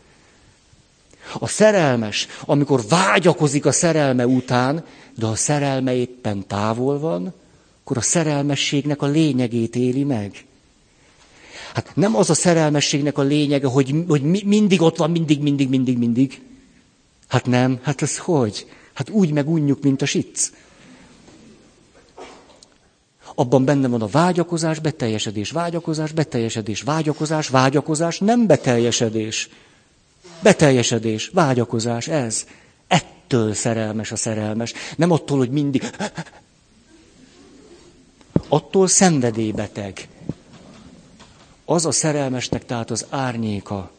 [1.38, 4.84] A szerelmes, amikor vágyakozik a szerelme után,
[5.16, 7.34] de a szerelme éppen távol van,
[7.88, 10.44] akkor a szerelmességnek a lényegét éli meg.
[11.74, 15.98] Hát nem az a szerelmességnek a lényege, hogy, hogy mindig ott van, mindig, mindig, mindig,
[15.98, 16.40] mindig.
[17.28, 18.66] Hát nem, hát ez hogy?
[18.92, 20.52] Hát úgy meg unjuk, mint a sic.
[23.34, 29.48] Abban benne van a vágyakozás, beteljesedés, vágyakozás, beteljesedés, vágyakozás, vágyakozás, nem beteljesedés.
[30.42, 32.46] Beteljesedés, vágyakozás, ez.
[32.86, 34.72] Ettől szerelmes a szerelmes.
[34.96, 35.90] Nem attól, hogy mindig...
[38.48, 40.08] Attól szenvedélybeteg.
[41.64, 43.90] Az a szerelmesnek tehát az árnyéka.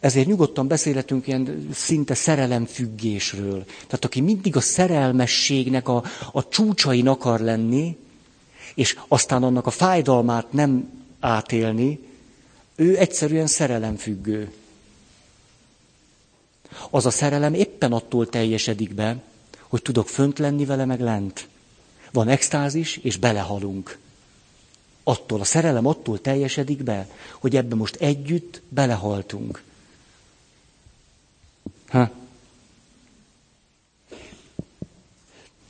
[0.00, 3.64] Ezért nyugodtan beszélhetünk ilyen szinte szerelemfüggésről.
[3.64, 7.96] Tehát aki mindig a szerelmességnek a, a csúcsain akar lenni,
[8.74, 10.90] és aztán annak a fájdalmát nem
[11.20, 11.98] átélni,
[12.76, 14.52] ő egyszerűen szerelemfüggő.
[16.90, 19.22] Az a szerelem éppen attól teljesedik be,
[19.68, 21.48] hogy tudok fönt lenni vele, meg lent.
[22.12, 23.98] Van extázis, és belehalunk.
[25.02, 27.08] Attól a szerelem attól teljesedik be,
[27.38, 29.62] hogy ebbe most együtt belehaltunk.
[31.88, 32.10] Ha.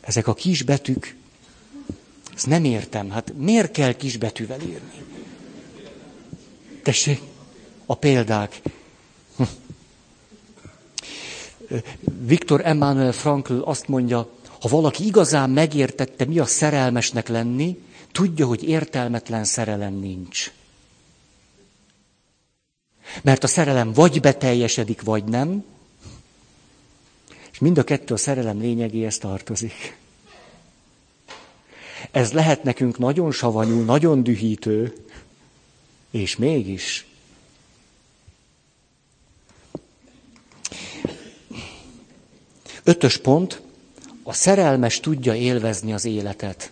[0.01, 1.17] Ezek a kisbetűk,
[2.35, 3.11] ezt nem értem.
[3.11, 5.05] Hát miért kell kisbetűvel írni?
[6.83, 7.21] Tessék,
[7.87, 8.61] a példák.
[12.25, 14.29] Viktor Emmanuel Frankl azt mondja,
[14.61, 17.79] ha valaki igazán megértette, mi a szerelmesnek lenni,
[18.13, 20.53] tudja, hogy értelmetlen szerelem nincs.
[23.23, 25.65] Mert a szerelem vagy beteljesedik, vagy nem,
[27.53, 29.97] és mind a kettő a szerelem lényegéhez tartozik.
[32.11, 34.95] Ez lehet nekünk nagyon savanyú, nagyon dühítő,
[36.11, 37.07] és mégis.
[42.89, 43.61] Ötös pont,
[44.23, 46.71] a szerelmes tudja élvezni az életet.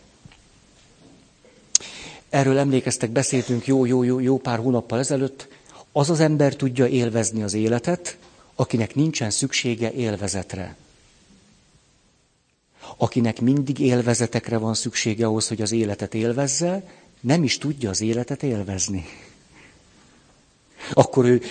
[2.29, 5.49] Erről emlékeztek, beszéltünk jó, jó, jó, jó pár hónappal ezelőtt.
[5.93, 8.17] Az az ember tudja élvezni az életet,
[8.55, 10.77] akinek nincsen szüksége élvezetre.
[12.97, 16.83] Akinek mindig élvezetekre van szüksége ahhoz, hogy az életet élvezze,
[17.21, 19.07] nem is tudja az életet élvezni.
[20.93, 21.43] Akkor ő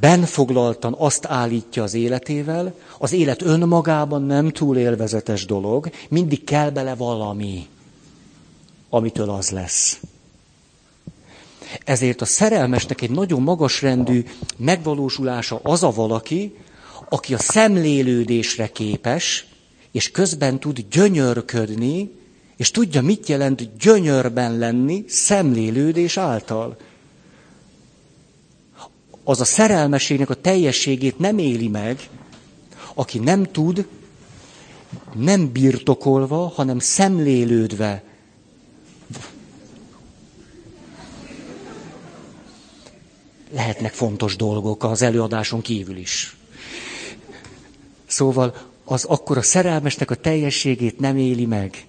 [0.00, 6.94] benfoglaltan azt állítja az életével, az élet önmagában nem túl élvezetes dolog, mindig kell bele
[6.94, 7.66] valami,
[8.88, 10.00] amitől az lesz.
[11.84, 14.24] Ezért a szerelmesnek egy nagyon magas rendű
[14.56, 16.56] megvalósulása az a valaki,
[17.08, 19.46] aki a szemlélődésre képes,
[19.92, 22.10] és közben tud gyönyörködni,
[22.56, 26.76] és tudja, mit jelent gyönyörben lenni szemlélődés által.
[29.28, 32.08] Az a szerelmességnek a teljességét nem éli meg,
[32.94, 33.86] aki nem tud,
[35.14, 38.02] nem birtokolva, hanem szemlélődve
[43.50, 46.36] lehetnek fontos dolgok az előadáson kívül is.
[48.06, 48.54] Szóval
[48.84, 51.86] az akkor a szerelmesnek a teljességét nem éli meg.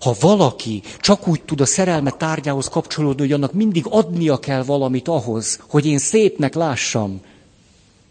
[0.00, 5.08] Ha valaki csak úgy tud a szerelme tárgyához kapcsolódni, hogy annak mindig adnia kell valamit
[5.08, 7.20] ahhoz, hogy én szépnek lássam,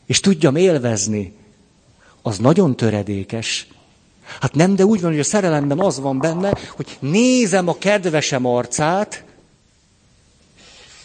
[0.05, 1.33] és tudjam élvezni,
[2.21, 3.67] az nagyon töredékes.
[4.39, 8.45] Hát nem, de úgy van, hogy a szerelemben az van benne, hogy nézem a kedvesem
[8.45, 9.23] arcát,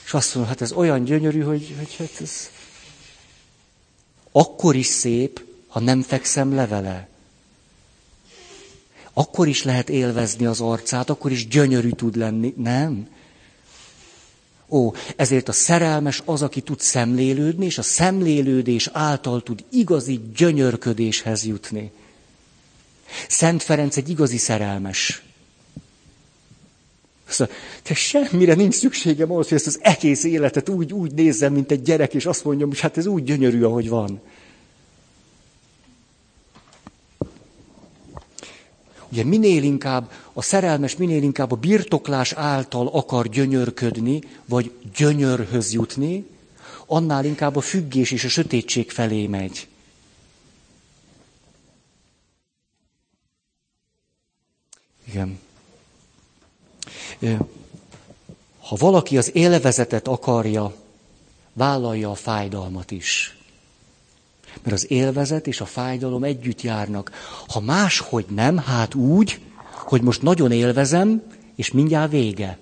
[0.05, 2.51] és azt mondom, hát ez olyan gyönyörű, hogy, hogy hát ez
[4.33, 7.09] akkor is szép, ha nem fekszem le vele.
[9.19, 12.55] Akkor is lehet élvezni az arcát, akkor is gyönyörű tud lenni.
[12.57, 13.09] Nem.
[14.69, 21.45] Ó, ezért a szerelmes az, aki tud szemlélődni, és a szemlélődés által tud igazi gyönyörködéshez
[21.45, 21.91] jutni.
[23.29, 25.23] Szent Ferenc egy igazi szerelmes.
[27.29, 31.71] Szóval, te semmire nincs szükségem ahhoz, hogy ezt az egész életet úgy, úgy nézzem, mint
[31.71, 34.21] egy gyerek, és azt mondjam, hogy hát ez úgy gyönyörű, ahogy van.
[39.13, 46.27] Ugye minél inkább a szerelmes, minél inkább a birtoklás által akar gyönyörködni, vagy gyönyörhöz jutni,
[46.87, 49.69] annál inkább a függés és a sötétség felé megy.
[55.05, 55.39] Igen.
[58.61, 60.75] Ha valaki az élvezetet akarja,
[61.53, 63.38] vállalja a fájdalmat is.
[64.63, 67.11] Mert az élvezet és a fájdalom együtt járnak.
[67.49, 69.41] Ha máshogy nem, hát úgy,
[69.71, 71.23] hogy most nagyon élvezem,
[71.57, 72.59] és mindjárt vége.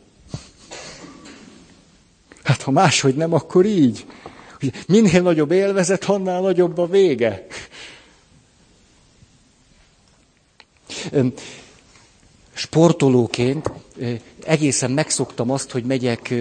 [2.42, 4.06] Hát ha máshogy nem, akkor így.
[4.86, 7.46] Minél nagyobb élvezet, annál nagyobb a vége.
[12.52, 13.70] Sportolóként
[14.44, 16.34] egészen megszoktam azt, hogy megyek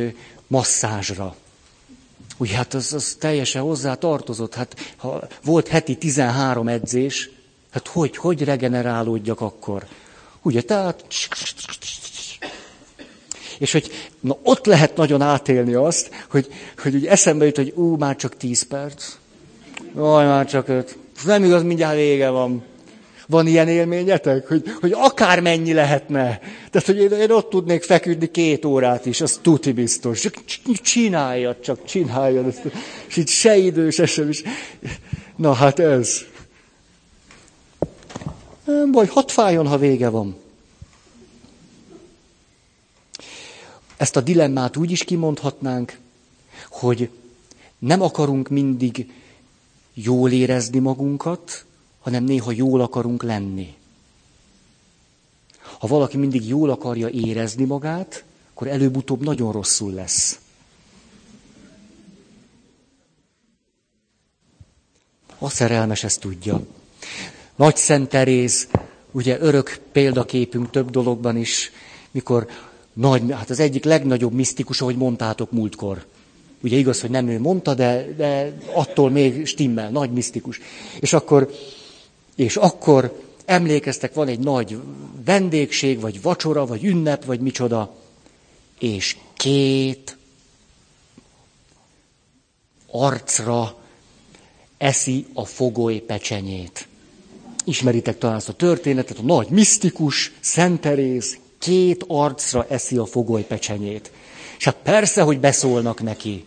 [0.47, 1.35] masszázsra.
[2.37, 4.53] Úgy hát az, az teljesen hozzá tartozott.
[4.53, 7.29] Hát ha volt heti 13 edzés,
[7.71, 9.85] hát hogy, hogy regenerálódjak akkor?
[10.41, 11.05] Ugye, tehát...
[13.57, 16.47] És hogy na, ott lehet nagyon átélni azt, hogy,
[16.81, 19.15] hogy úgy eszembe jut, hogy ú, már csak tíz perc.
[19.95, 20.97] Jaj, már csak öt.
[21.25, 22.63] Nem igaz, mindjárt vége van.
[23.27, 26.39] Van ilyen élményetek, hogy, hogy akár mennyi lehetne.
[26.69, 30.19] Tehát, hogy én, én ott tudnék feküdni két órát is, az tuti biztos.
[30.19, 30.35] Csak
[30.81, 32.45] csinálja, csak csinálja.
[33.07, 34.43] És itt se idő, se sem is.
[35.35, 36.21] Na hát ez.
[38.65, 40.35] Nem baj, hadd fájjon, ha vége van.
[43.97, 45.97] Ezt a dilemmát úgy is kimondhatnánk,
[46.69, 47.09] hogy
[47.79, 49.11] nem akarunk mindig
[49.93, 51.65] jól érezni magunkat,
[52.05, 53.73] hanem néha jól akarunk lenni.
[55.79, 60.39] Ha valaki mindig jól akarja érezni magát, akkor előbb-utóbb nagyon rosszul lesz.
[65.37, 66.61] A szerelmes ezt tudja.
[67.55, 68.67] Nagy Szent Teréz,
[69.11, 71.71] ugye örök példaképünk több dologban is,
[72.11, 72.47] mikor
[72.93, 76.05] nagy, hát az egyik legnagyobb misztikus, ahogy mondtátok múltkor.
[76.61, 80.59] Ugye igaz, hogy nem ő mondta, de, de attól még stimmel, nagy misztikus.
[80.99, 81.49] És akkor,
[82.35, 84.79] és akkor emlékeztek, van egy nagy
[85.25, 87.95] vendégség, vagy vacsora, vagy ünnep, vagy micsoda,
[88.79, 90.17] és két
[92.91, 93.75] arcra
[94.77, 96.87] eszi a fogoly pecsenyét.
[97.65, 103.43] Ismeritek talán ezt a történetet, a nagy misztikus, Szent Teréz két arcra eszi a fogoly
[103.43, 104.11] pecsenyét.
[104.57, 106.45] És hát persze, hogy beszólnak neki.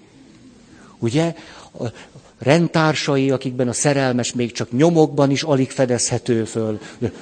[0.99, 1.35] Ugye?
[2.39, 6.79] Rendtársai, akikben a szerelmes még csak nyomokban is alig fedezhető föl.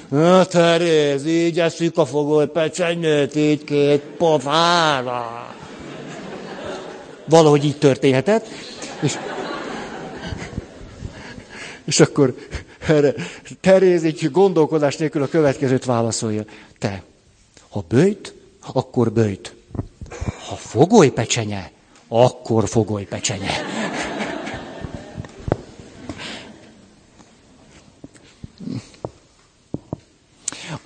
[0.08, 5.54] Na, Teréz, így eszik a fogoly pecsenyét, így két pofára.
[7.24, 8.46] Valahogy így történhetett.
[9.00, 9.18] És,
[11.84, 12.34] és akkor
[12.86, 13.14] erre
[13.60, 16.44] Teréz egy gondolkodás nélkül a következőt válaszolja.
[16.78, 17.02] Te,
[17.68, 18.34] ha bőjt,
[18.72, 19.54] akkor bőjt.
[20.48, 21.70] Ha fogoly pecsenye,
[22.08, 23.04] akkor fogoly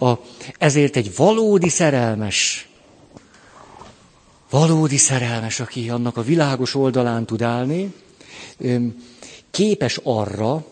[0.01, 0.19] A,
[0.59, 2.69] ezért egy valódi szerelmes,
[4.51, 7.95] valódi szerelmes, aki annak a világos oldalán tud állni,
[9.51, 10.67] képes arra,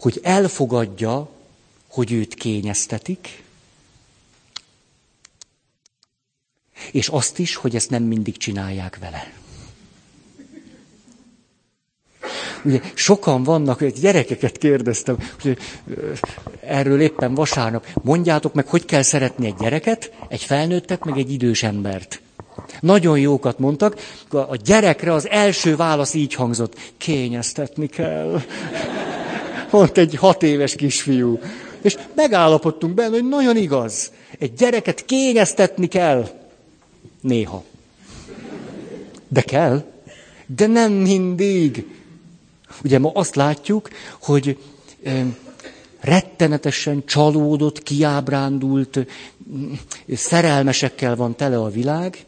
[0.00, 1.30] hogy elfogadja,
[1.88, 3.42] hogy őt kényeztetik,
[6.92, 9.32] és azt is, hogy ezt nem mindig csinálják vele.
[12.64, 15.58] Ugye sokan vannak, hogy gyerekeket kérdeztem, hogy
[16.60, 21.62] erről éppen vasárnap, mondjátok meg, hogy kell szeretni egy gyereket, egy felnőttet, meg egy idős
[21.62, 22.20] embert.
[22.80, 23.96] Nagyon jókat mondtak,
[24.30, 28.40] a gyerekre az első válasz így hangzott, kényeztetni kell.
[29.70, 31.38] Mondta egy hat éves kisfiú.
[31.82, 34.12] És megállapodtunk benne, hogy nagyon igaz.
[34.38, 36.28] Egy gyereket kényeztetni kell.
[37.20, 37.64] Néha.
[39.28, 39.84] De kell.
[40.46, 41.86] De nem mindig.
[42.82, 43.88] Ugye ma azt látjuk,
[44.20, 44.58] hogy
[46.00, 48.98] rettenetesen csalódott, kiábrándult,
[50.14, 52.24] szerelmesekkel van tele a világ,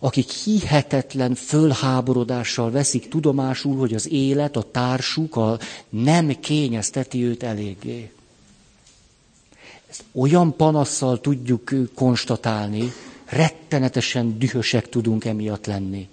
[0.00, 5.58] akik hihetetlen fölháborodással veszik tudomásul, hogy az élet, a társuk a
[5.88, 8.10] nem kényezteti őt eléggé.
[9.90, 12.92] Ezt olyan panasszal tudjuk konstatálni,
[13.24, 16.08] rettenetesen dühösek tudunk emiatt lenni.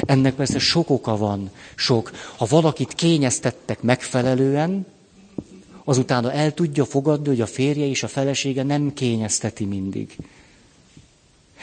[0.00, 2.10] Ennek persze sok oka van, sok.
[2.36, 4.86] Ha valakit kényeztettek megfelelően,
[5.84, 10.16] azutána el tudja fogadni, hogy a férje és a felesége nem kényezteti mindig.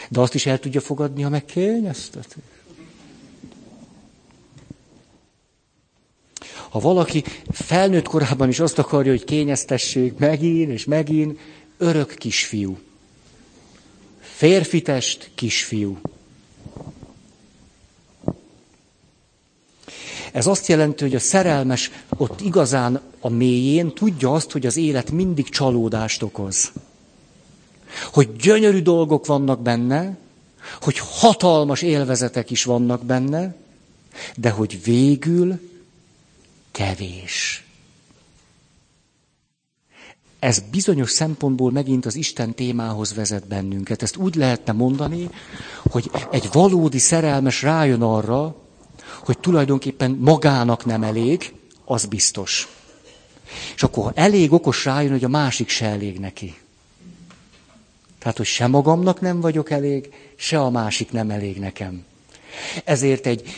[0.10, 2.40] De azt is el tudja fogadni, ha megkényezteti.
[6.70, 11.40] Ha valaki felnőtt korában is azt akarja, hogy kényeztessék megint és megint,
[11.78, 12.78] örök kisfiú.
[14.20, 16.00] Férfitest, kisfiú.
[20.32, 25.12] Ez azt jelenti, hogy a szerelmes ott igazán a mélyén tudja azt, hogy az élet
[25.12, 26.72] mindig csalódást okoz.
[28.14, 30.18] Hogy gyönyörű dolgok vannak benne,
[30.82, 33.56] hogy hatalmas élvezetek is vannak benne,
[34.36, 35.60] de hogy végül
[36.72, 37.64] kevés.
[40.40, 44.02] Ez bizonyos szempontból megint az Isten témához vezet bennünket.
[44.02, 45.30] Ezt úgy lehetne mondani,
[45.90, 48.56] hogy egy valódi szerelmes rájön arra,
[49.20, 51.54] hogy tulajdonképpen magának nem elég,
[51.86, 52.68] az biztos.
[53.76, 56.58] És akkor elég okos rájön, hogy a másik se elég neki.
[58.20, 62.06] Tehát, hogy se magamnak nem vagyok elég, se a másik nem elég nekem.
[62.84, 63.50] Ezért egy,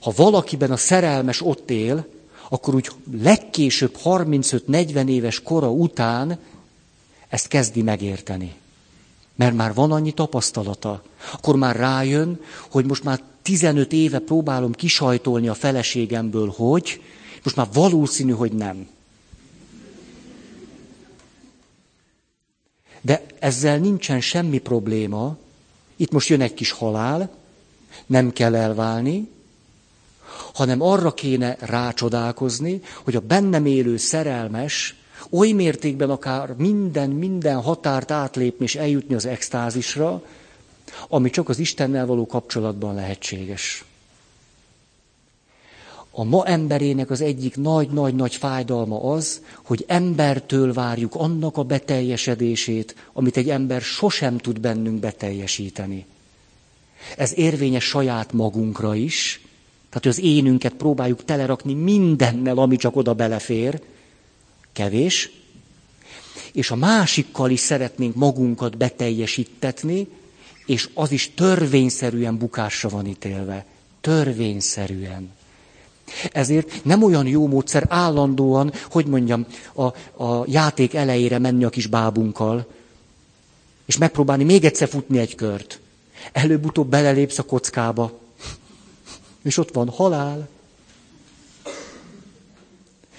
[0.00, 2.06] ha valakiben a szerelmes ott él,
[2.48, 2.90] akkor úgy
[3.20, 6.38] legkésőbb 35-40 éves kora után
[7.28, 8.54] ezt kezdi megérteni.
[9.34, 11.02] Mert már van annyi tapasztalata.
[11.32, 12.40] Akkor már rájön,
[12.70, 17.02] hogy most már 15 éve próbálom kisajtolni a feleségemből, hogy
[17.42, 18.88] most már valószínű, hogy nem.
[23.00, 25.36] De ezzel nincsen semmi probléma.
[25.96, 27.30] Itt most jön egy kis halál,
[28.06, 29.28] nem kell elválni,
[30.54, 34.94] hanem arra kéne rácsodálkozni, hogy a bennem élő szerelmes
[35.30, 40.22] oly mértékben akár minden, minden határt átlépni és eljutni az extázisra,
[41.08, 43.84] ami csak az Istennel való kapcsolatban lehetséges.
[46.10, 53.36] A ma emberének az egyik nagy-nagy-nagy fájdalma az, hogy embertől várjuk annak a beteljesedését, amit
[53.36, 56.06] egy ember sosem tud bennünk beteljesíteni.
[57.16, 59.40] Ez érvényes saját magunkra is,
[59.88, 63.80] tehát az énünket próbáljuk telerakni mindennel, ami csak oda belefér,
[64.72, 65.30] kevés,
[66.52, 70.08] és a másikkal is szeretnénk magunkat beteljesítetni,
[70.66, 73.64] és az is törvényszerűen bukásra van ítélve.
[74.00, 75.30] Törvényszerűen.
[76.32, 79.84] Ezért nem olyan jó módszer állandóan, hogy mondjam, a,
[80.24, 82.66] a játék elejére menni a kis bábunkkal,
[83.86, 85.80] és megpróbálni még egyszer futni egy kört.
[86.32, 88.12] Előbb-utóbb belelépsz a kockába,
[89.42, 90.48] és ott van halál.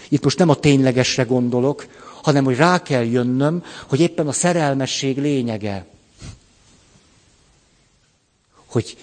[0.10, 1.88] Itt most nem a ténylegesre gondolok,
[2.22, 5.86] hanem hogy rá kell jönnöm, hogy éppen a szerelmesség lényege,
[8.78, 8.98] hogy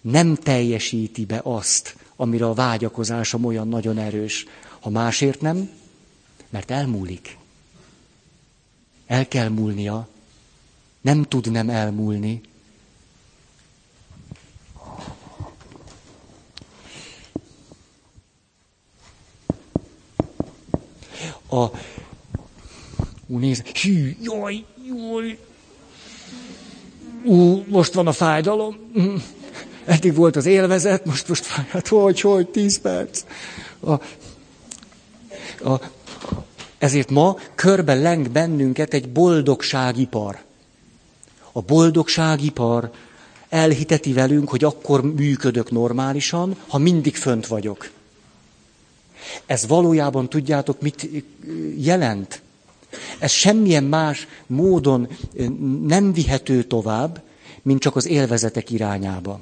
[0.00, 4.46] nem teljesíti be azt, amire a vágyakozásom olyan nagyon erős.
[4.80, 5.70] Ha másért nem,
[6.48, 7.38] mert elmúlik.
[9.06, 10.08] El kell múlnia.
[11.00, 12.40] Nem tud nem elmúlni.
[21.48, 21.70] A...
[23.26, 25.38] Ú, nézd, hű, jaj, jaj.
[27.24, 28.76] Ú, most van a fájdalom.
[29.84, 33.24] Eddig volt az élvezet, most, most hát hogy, hogy, tíz perc.
[33.80, 33.92] A,
[35.68, 35.80] a,
[36.78, 40.42] ezért ma körbe leng bennünket egy boldogságipar.
[41.52, 42.90] A boldogságipar
[43.48, 47.90] elhiteti velünk, hogy akkor működök normálisan, ha mindig fönt vagyok.
[49.46, 51.08] Ez valójában tudjátok, mit
[51.76, 52.42] jelent?
[53.18, 55.08] Ez semmilyen más módon
[55.86, 57.22] nem vihető tovább,
[57.62, 59.40] mint csak az élvezetek irányába.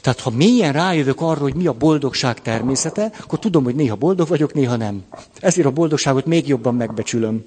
[0.00, 4.28] Tehát ha mélyen rájövök arra, hogy mi a boldogság természete, akkor tudom, hogy néha boldog
[4.28, 5.04] vagyok, néha nem.
[5.40, 7.44] Ezért a boldogságot még jobban megbecsülöm.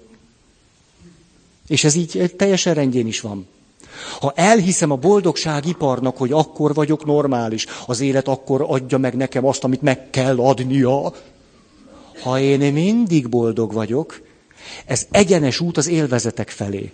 [1.68, 3.48] És ez így teljesen rendjén is van.
[4.20, 9.64] Ha elhiszem a boldogságiparnak, hogy akkor vagyok normális, az élet akkor adja meg nekem azt,
[9.64, 11.14] amit meg kell adnia,
[12.24, 14.22] ha én mindig boldog vagyok,
[14.86, 16.92] ez egyenes út az élvezetek felé.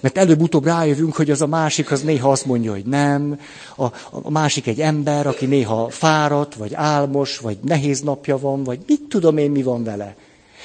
[0.00, 3.40] Mert előbb-utóbb rájövünk, hogy az a másik az néha azt mondja, hogy nem,
[3.76, 8.78] a, a másik egy ember, aki néha fáradt, vagy álmos, vagy nehéz napja van, vagy
[8.86, 10.16] mit tudom én, mi van vele.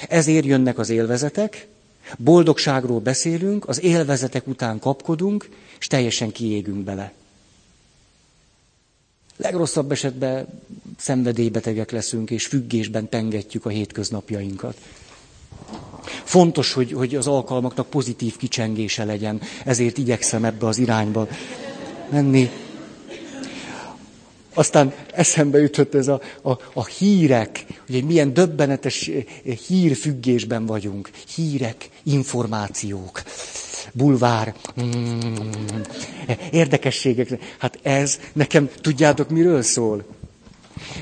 [0.09, 1.67] Ezért jönnek az élvezetek,
[2.17, 5.49] boldogságról beszélünk, az élvezetek után kapkodunk,
[5.79, 7.13] és teljesen kiégünk bele.
[9.37, 10.47] Legrosszabb esetben
[10.97, 14.77] szenvedélybetegek leszünk, és függésben pengetjük a hétköznapjainkat.
[16.23, 21.27] Fontos, hogy, hogy az alkalmaknak pozitív kicsengése legyen, ezért igyekszem ebbe az irányba
[22.09, 22.49] menni.
[24.53, 29.11] Aztán eszembe jutott ez a, a, a hírek, hogy milyen döbbenetes
[29.67, 31.09] hírfüggésben vagyunk.
[31.35, 33.21] Hírek, információk,
[33.93, 35.35] bulvár, mm,
[36.51, 37.55] érdekességek.
[37.57, 40.05] Hát ez nekem, tudjátok, miről szól?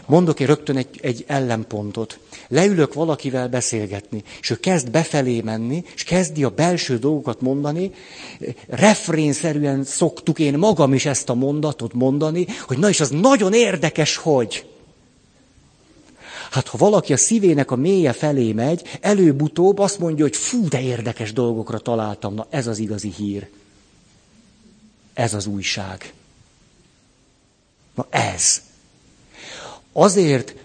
[0.06, 2.20] Mondok én rögtön egy, egy ellenpontot.
[2.48, 7.92] Leülök valakivel beszélgetni, és ő kezd befelé menni, és kezdi a belső dolgokat mondani.
[8.68, 14.16] Refrénszerűen szoktuk én magam is ezt a mondatot mondani, hogy na és az nagyon érdekes,
[14.16, 14.66] hogy...
[16.52, 20.82] Hát ha valaki a szívének a mélye felé megy, előbb-utóbb azt mondja, hogy fú, de
[20.82, 22.34] érdekes dolgokra találtam.
[22.34, 23.50] Na ez az igazi hír.
[25.14, 26.14] Ez az újság.
[27.96, 28.62] Na ez.
[29.98, 30.56] Azért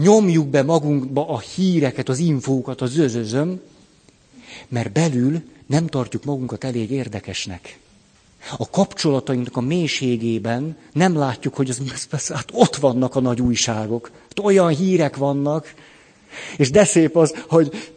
[0.00, 3.60] nyomjuk be magunkba a híreket, az infókat, az zözözöm,
[4.68, 7.78] mert belül nem tartjuk magunkat elég érdekesnek.
[8.56, 11.80] A kapcsolatainknak a mélységében nem látjuk, hogy az,
[12.34, 14.10] hát ott vannak a nagy újságok.
[14.28, 15.74] Hát olyan hírek vannak,
[16.56, 17.92] és de szép az, hogy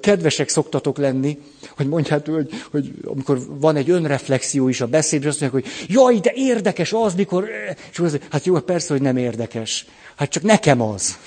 [0.00, 1.38] kedvesek szoktatok lenni,
[1.76, 6.18] hogy mondjátok, hogy, hogy amikor van egy önreflexió is a beszéd, azt mondják, hogy jaj,
[6.18, 7.48] de érdekes az, mikor...
[7.90, 9.86] És az, hát jó, persze, hogy nem érdekes.
[10.14, 11.18] Hát csak nekem az.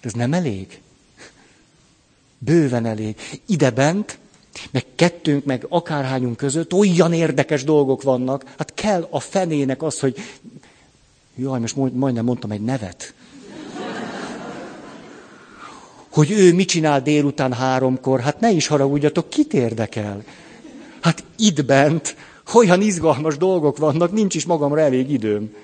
[0.00, 0.80] Ez nem elég?
[2.38, 3.16] Bőven elég.
[3.46, 4.18] Ide bent,
[4.70, 8.44] meg kettőnk, meg akárhányunk között olyan érdekes dolgok vannak.
[8.58, 10.16] Hát kell a fenének az, hogy...
[11.36, 13.14] Jaj, most majdnem mondtam egy nevet.
[16.18, 20.24] Hogy ő mit csinál délután háromkor, hát ne is haragudjatok, kit érdekel?
[21.00, 22.16] Hát itt bent
[22.54, 25.54] olyan izgalmas dolgok vannak, nincs is magamra elég időm.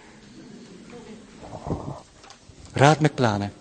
[2.73, 3.53] Rád meg pláne.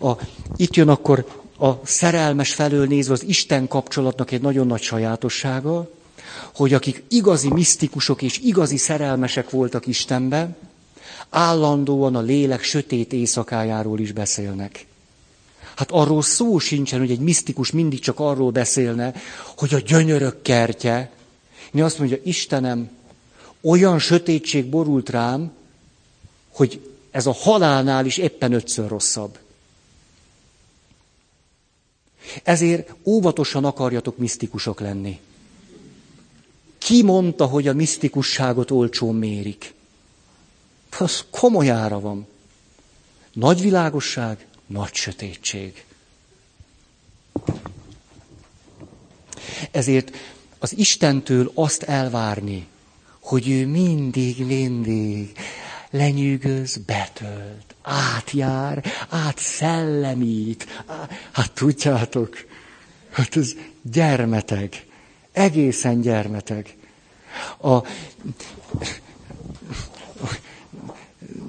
[0.00, 0.12] A,
[0.56, 1.26] itt jön akkor
[1.58, 5.90] a szerelmes felől nézve az Isten kapcsolatnak egy nagyon nagy sajátossága,
[6.54, 10.56] hogy akik igazi misztikusok és igazi szerelmesek voltak Istenben,
[11.30, 14.86] állandóan a lélek sötét éjszakájáról is beszélnek.
[15.74, 19.14] Hát arról szó sincsen, hogy egy misztikus mindig csak arról beszélne,
[19.56, 21.10] hogy a gyönyörök kertje.
[21.70, 22.90] Mi azt mondja, Istenem,
[23.60, 25.52] olyan sötétség borult rám,
[26.48, 29.38] hogy ez a halálnál is éppen ötször rosszabb.
[32.42, 35.20] Ezért óvatosan akarjatok misztikusok lenni.
[36.78, 39.74] Ki mondta, hogy a misztikusságot olcsón mérik?
[40.98, 42.26] Az komoly ára van.
[43.32, 45.84] Nagy világosság, nagy sötétség.
[49.70, 50.16] Ezért
[50.58, 52.66] az Istentől azt elvárni,
[53.20, 55.38] hogy ő mindig, mindig
[55.90, 60.84] lenyűgöz, betölt, átjár, átszellemít.
[61.32, 62.36] Hát tudjátok,
[63.10, 64.86] hát ez gyermeteg,
[65.32, 66.76] egészen gyermeteg.
[67.60, 67.78] A,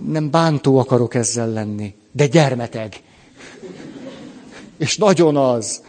[0.08, 3.02] nem bántó akarok ezzel lenni, de gyermeteg.
[4.78, 5.82] És nagyon az.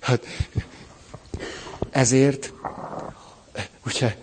[0.00, 0.24] Hát,
[1.90, 2.52] ezért,
[3.86, 4.16] ugye,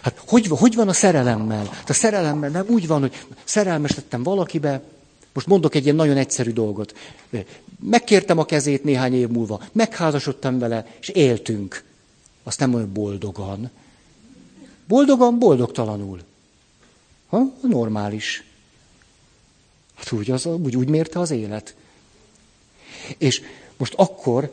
[0.00, 1.64] hát hogy, hogy van a szerelemmel?
[1.64, 4.82] Hát a szerelemmel nem úgy van, hogy szerelmes lettem valakibe,
[5.32, 6.94] most mondok egy ilyen nagyon egyszerű dolgot.
[7.80, 11.84] Megkértem a kezét néhány év múlva, megházasodtam vele, és éltünk.
[12.42, 13.70] Azt nem olyan boldogan.
[14.88, 16.20] Boldogan, boldogtalanul.
[17.32, 17.52] Ha?
[17.62, 18.44] Normális.
[19.94, 21.74] Hát úgy, az, úgy, úgy mérte az élet.
[23.18, 23.42] És
[23.76, 24.52] most akkor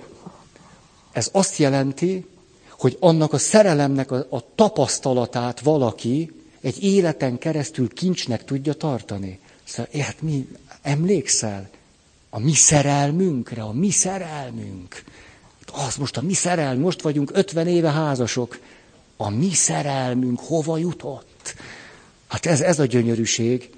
[1.11, 2.25] ez azt jelenti,
[2.69, 9.39] hogy annak a szerelemnek a, a tapasztalatát valaki egy életen keresztül kincsnek tudja tartani.
[9.63, 10.47] Szóval, hát mi,
[10.81, 11.69] emlékszel?
[12.29, 15.03] A mi szerelmünkre, a mi szerelmünk.
[15.87, 18.59] Az most a mi szerelmünk, most vagyunk 50 éve házasok.
[19.17, 21.55] A mi szerelmünk hova jutott?
[22.29, 23.69] Hát ez, ez a gyönyörűség.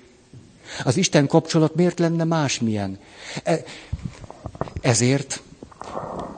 [0.83, 2.99] Az Isten kapcsolat miért lenne másmilyen?
[3.43, 3.63] E,
[4.81, 5.41] ezért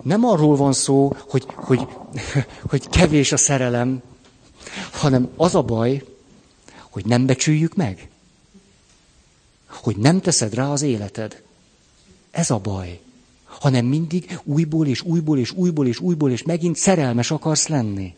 [0.02, 1.88] nem arról van szó, hogy, hogy,
[2.70, 4.02] hogy kevés a szerelem,
[4.92, 6.04] hanem az a baj,
[6.90, 8.10] hogy nem becsüljük meg.
[9.68, 11.42] Hogy nem teszed rá az életed.
[12.32, 13.00] Ez a baj.
[13.44, 18.16] Hanem mindig újból és újból és újból és újból és megint szerelmes akarsz lenni.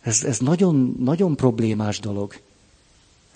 [0.00, 2.34] Ez, ez nagyon, nagyon problémás dolog.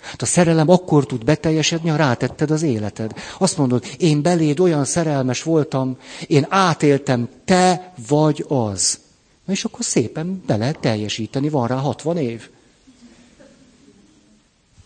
[0.05, 3.13] Hát a szerelem akkor tud beteljesedni, ha rátetted az életed.
[3.37, 5.97] Azt mondod, én beléd olyan szerelmes voltam,
[6.27, 8.99] én átéltem, te vagy az.
[9.45, 12.49] Na és akkor szépen be lehet teljesíteni, van rá 60 év.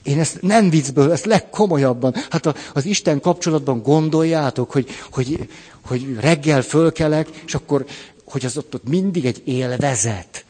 [0.04, 2.14] Én ezt nem viccből, ezt legkomolyabban.
[2.30, 5.50] Hát a, az Isten kapcsolatban gondoljátok, hogy, hogy,
[5.82, 7.86] hogy reggel fölkelek, és akkor,
[8.24, 10.46] hogy az ott, ott mindig egy élvezet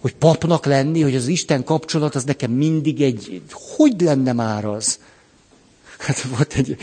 [0.00, 3.42] hogy papnak lenni, hogy az Isten kapcsolat az nekem mindig egy,
[3.76, 4.98] hogy lenne már az?
[5.98, 6.76] Hát volt egy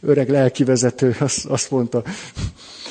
[0.00, 2.02] öreg lelkivezető, azt, azt mondta,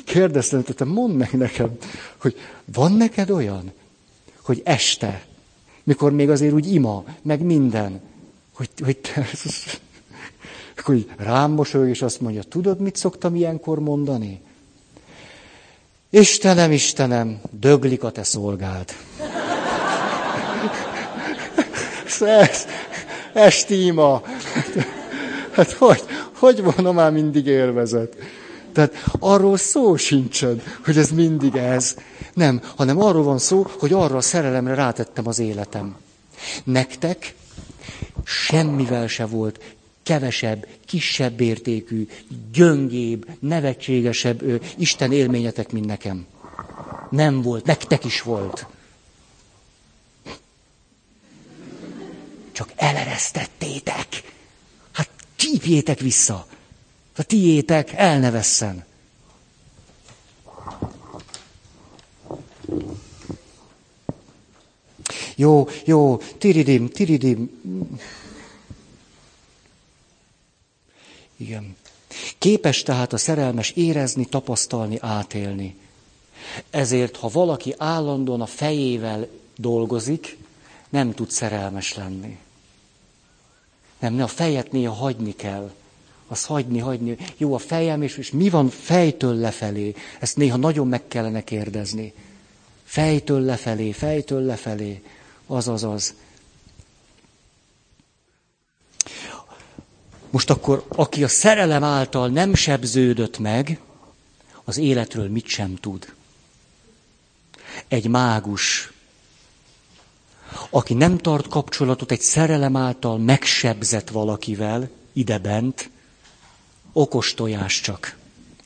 [0.05, 1.77] kérdeztem, te mondd meg nekem,
[2.17, 2.35] hogy
[2.73, 3.71] van neked olyan,
[4.41, 5.25] hogy este,
[5.83, 8.01] mikor még azért úgy ima, meg minden,
[8.53, 9.27] hogy, hogy, te,
[10.85, 14.41] hogy rám mosolyog, és azt mondja, tudod, mit szoktam ilyenkor mondani?
[16.09, 18.95] Istenem, Istenem, döglik a te szolgád
[22.21, 22.65] ez,
[23.33, 23.65] ez.
[25.51, 26.03] Hát hogy,
[26.33, 28.15] hogy van már mindig élvezet?
[28.73, 31.95] Tehát arról szó sincsen, hogy ez mindig ez.
[32.33, 35.95] Nem, hanem arról van szó, hogy arra a szerelemre rátettem az életem.
[36.63, 37.35] Nektek
[38.23, 39.59] semmivel se volt
[40.07, 42.07] kevesebb, kisebb értékű,
[42.51, 46.25] gyöngébb, nevetségesebb ö, Isten élményetek, mint nekem.
[47.09, 48.65] Nem volt, nektek is volt.
[52.51, 54.07] Csak eleresztettétek.
[54.91, 56.47] Hát csípjétek vissza.
[57.15, 58.85] A tiétek el ne.
[65.35, 67.49] Jó, jó, tiridim, tiridim.
[71.37, 71.75] Igen.
[72.37, 75.75] Képes tehát a szerelmes érezni, tapasztalni, átélni.
[76.69, 80.37] Ezért, ha valaki állandóan a fejével dolgozik,
[80.89, 82.37] nem tud szerelmes lenni.
[83.99, 85.71] Nem, ne a fejet néha hagyni kell.
[86.27, 87.17] Az hagyni, hagyni.
[87.37, 89.93] Jó a fejem, és, és mi van fejtől lefelé?
[90.19, 92.13] Ezt néha nagyon meg kellene kérdezni.
[92.83, 95.03] Fejtől lefelé, fejtől lefelé.
[95.45, 96.13] Az, az, az.
[100.37, 103.79] Most akkor, aki a szerelem által nem sebződött meg,
[104.63, 106.13] az életről mit sem tud.
[107.87, 108.91] Egy mágus,
[110.69, 115.89] aki nem tart kapcsolatot egy szerelem által megsebzett valakivel, idebent,
[116.93, 118.17] okos tojás csak.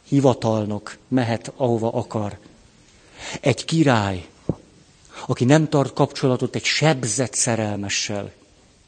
[0.07, 2.37] Hivatalnok, mehet ahova akar.
[3.41, 4.27] Egy király,
[5.27, 8.31] aki nem tart kapcsolatot egy sebzett szerelmessel,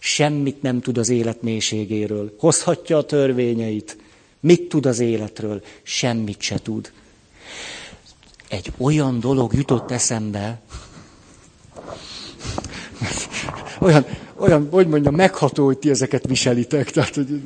[0.05, 3.97] semmit nem tud az élet mélységéről, hozhatja a törvényeit,
[4.39, 6.91] mit tud az életről, semmit se tud.
[8.49, 10.61] Egy olyan dolog jutott eszembe,
[13.79, 14.05] olyan,
[14.35, 16.91] olyan, hogy mondjam, megható, hogy ti ezeket viselitek.
[16.91, 17.41] Tehát, hogy...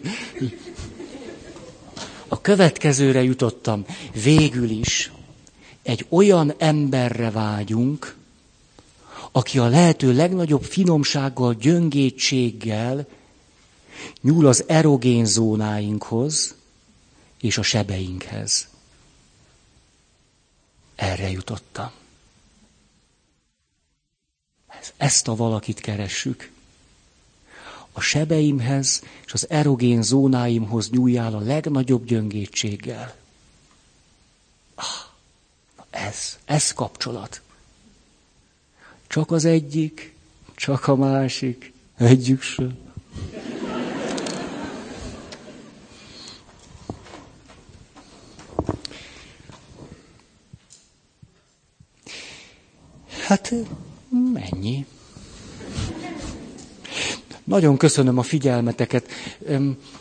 [2.27, 3.85] A következőre jutottam.
[4.23, 5.11] Végül is
[5.83, 8.16] egy olyan emberre vágyunk,
[9.31, 13.07] aki a lehető legnagyobb finomsággal, gyöngétséggel
[14.21, 16.55] nyúl az erogén zónáinkhoz
[17.41, 18.67] és a sebeinkhez.
[20.95, 21.91] Erre jutottam.
[24.97, 26.51] Ezt a valakit keressük.
[27.91, 33.15] A sebeimhez és az erogén zónáimhoz nyúljál a legnagyobb gyöngétséggel.
[34.75, 34.85] Ah,
[35.89, 37.41] ez, ez kapcsolat.
[39.07, 40.15] Csak az egyik,
[40.55, 42.77] csak a másik, egyik sem.
[53.27, 53.53] Hát
[54.33, 54.85] mennyi?
[57.47, 59.05] Nagyon köszönöm a figyelmeteket.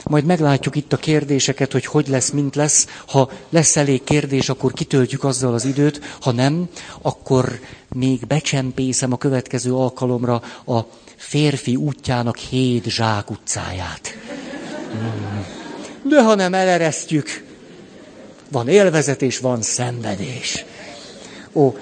[0.05, 2.87] Majd meglátjuk itt a kérdéseket, hogy hogy lesz, mint lesz.
[3.07, 6.01] Ha lesz elég kérdés, akkor kitöltjük azzal az időt.
[6.21, 6.69] Ha nem,
[7.03, 7.61] akkor
[7.95, 10.81] még becsempészem a következő alkalomra a
[11.17, 14.15] férfi útjának hét zsák utcáját.
[14.93, 15.45] Hmm.
[16.03, 17.45] De ha nem eleresztjük,
[18.51, 20.65] van élvezet és van szenvedés.
[21.53, 21.77] Ó,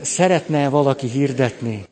[0.00, 1.90] szeretne valaki hirdetni?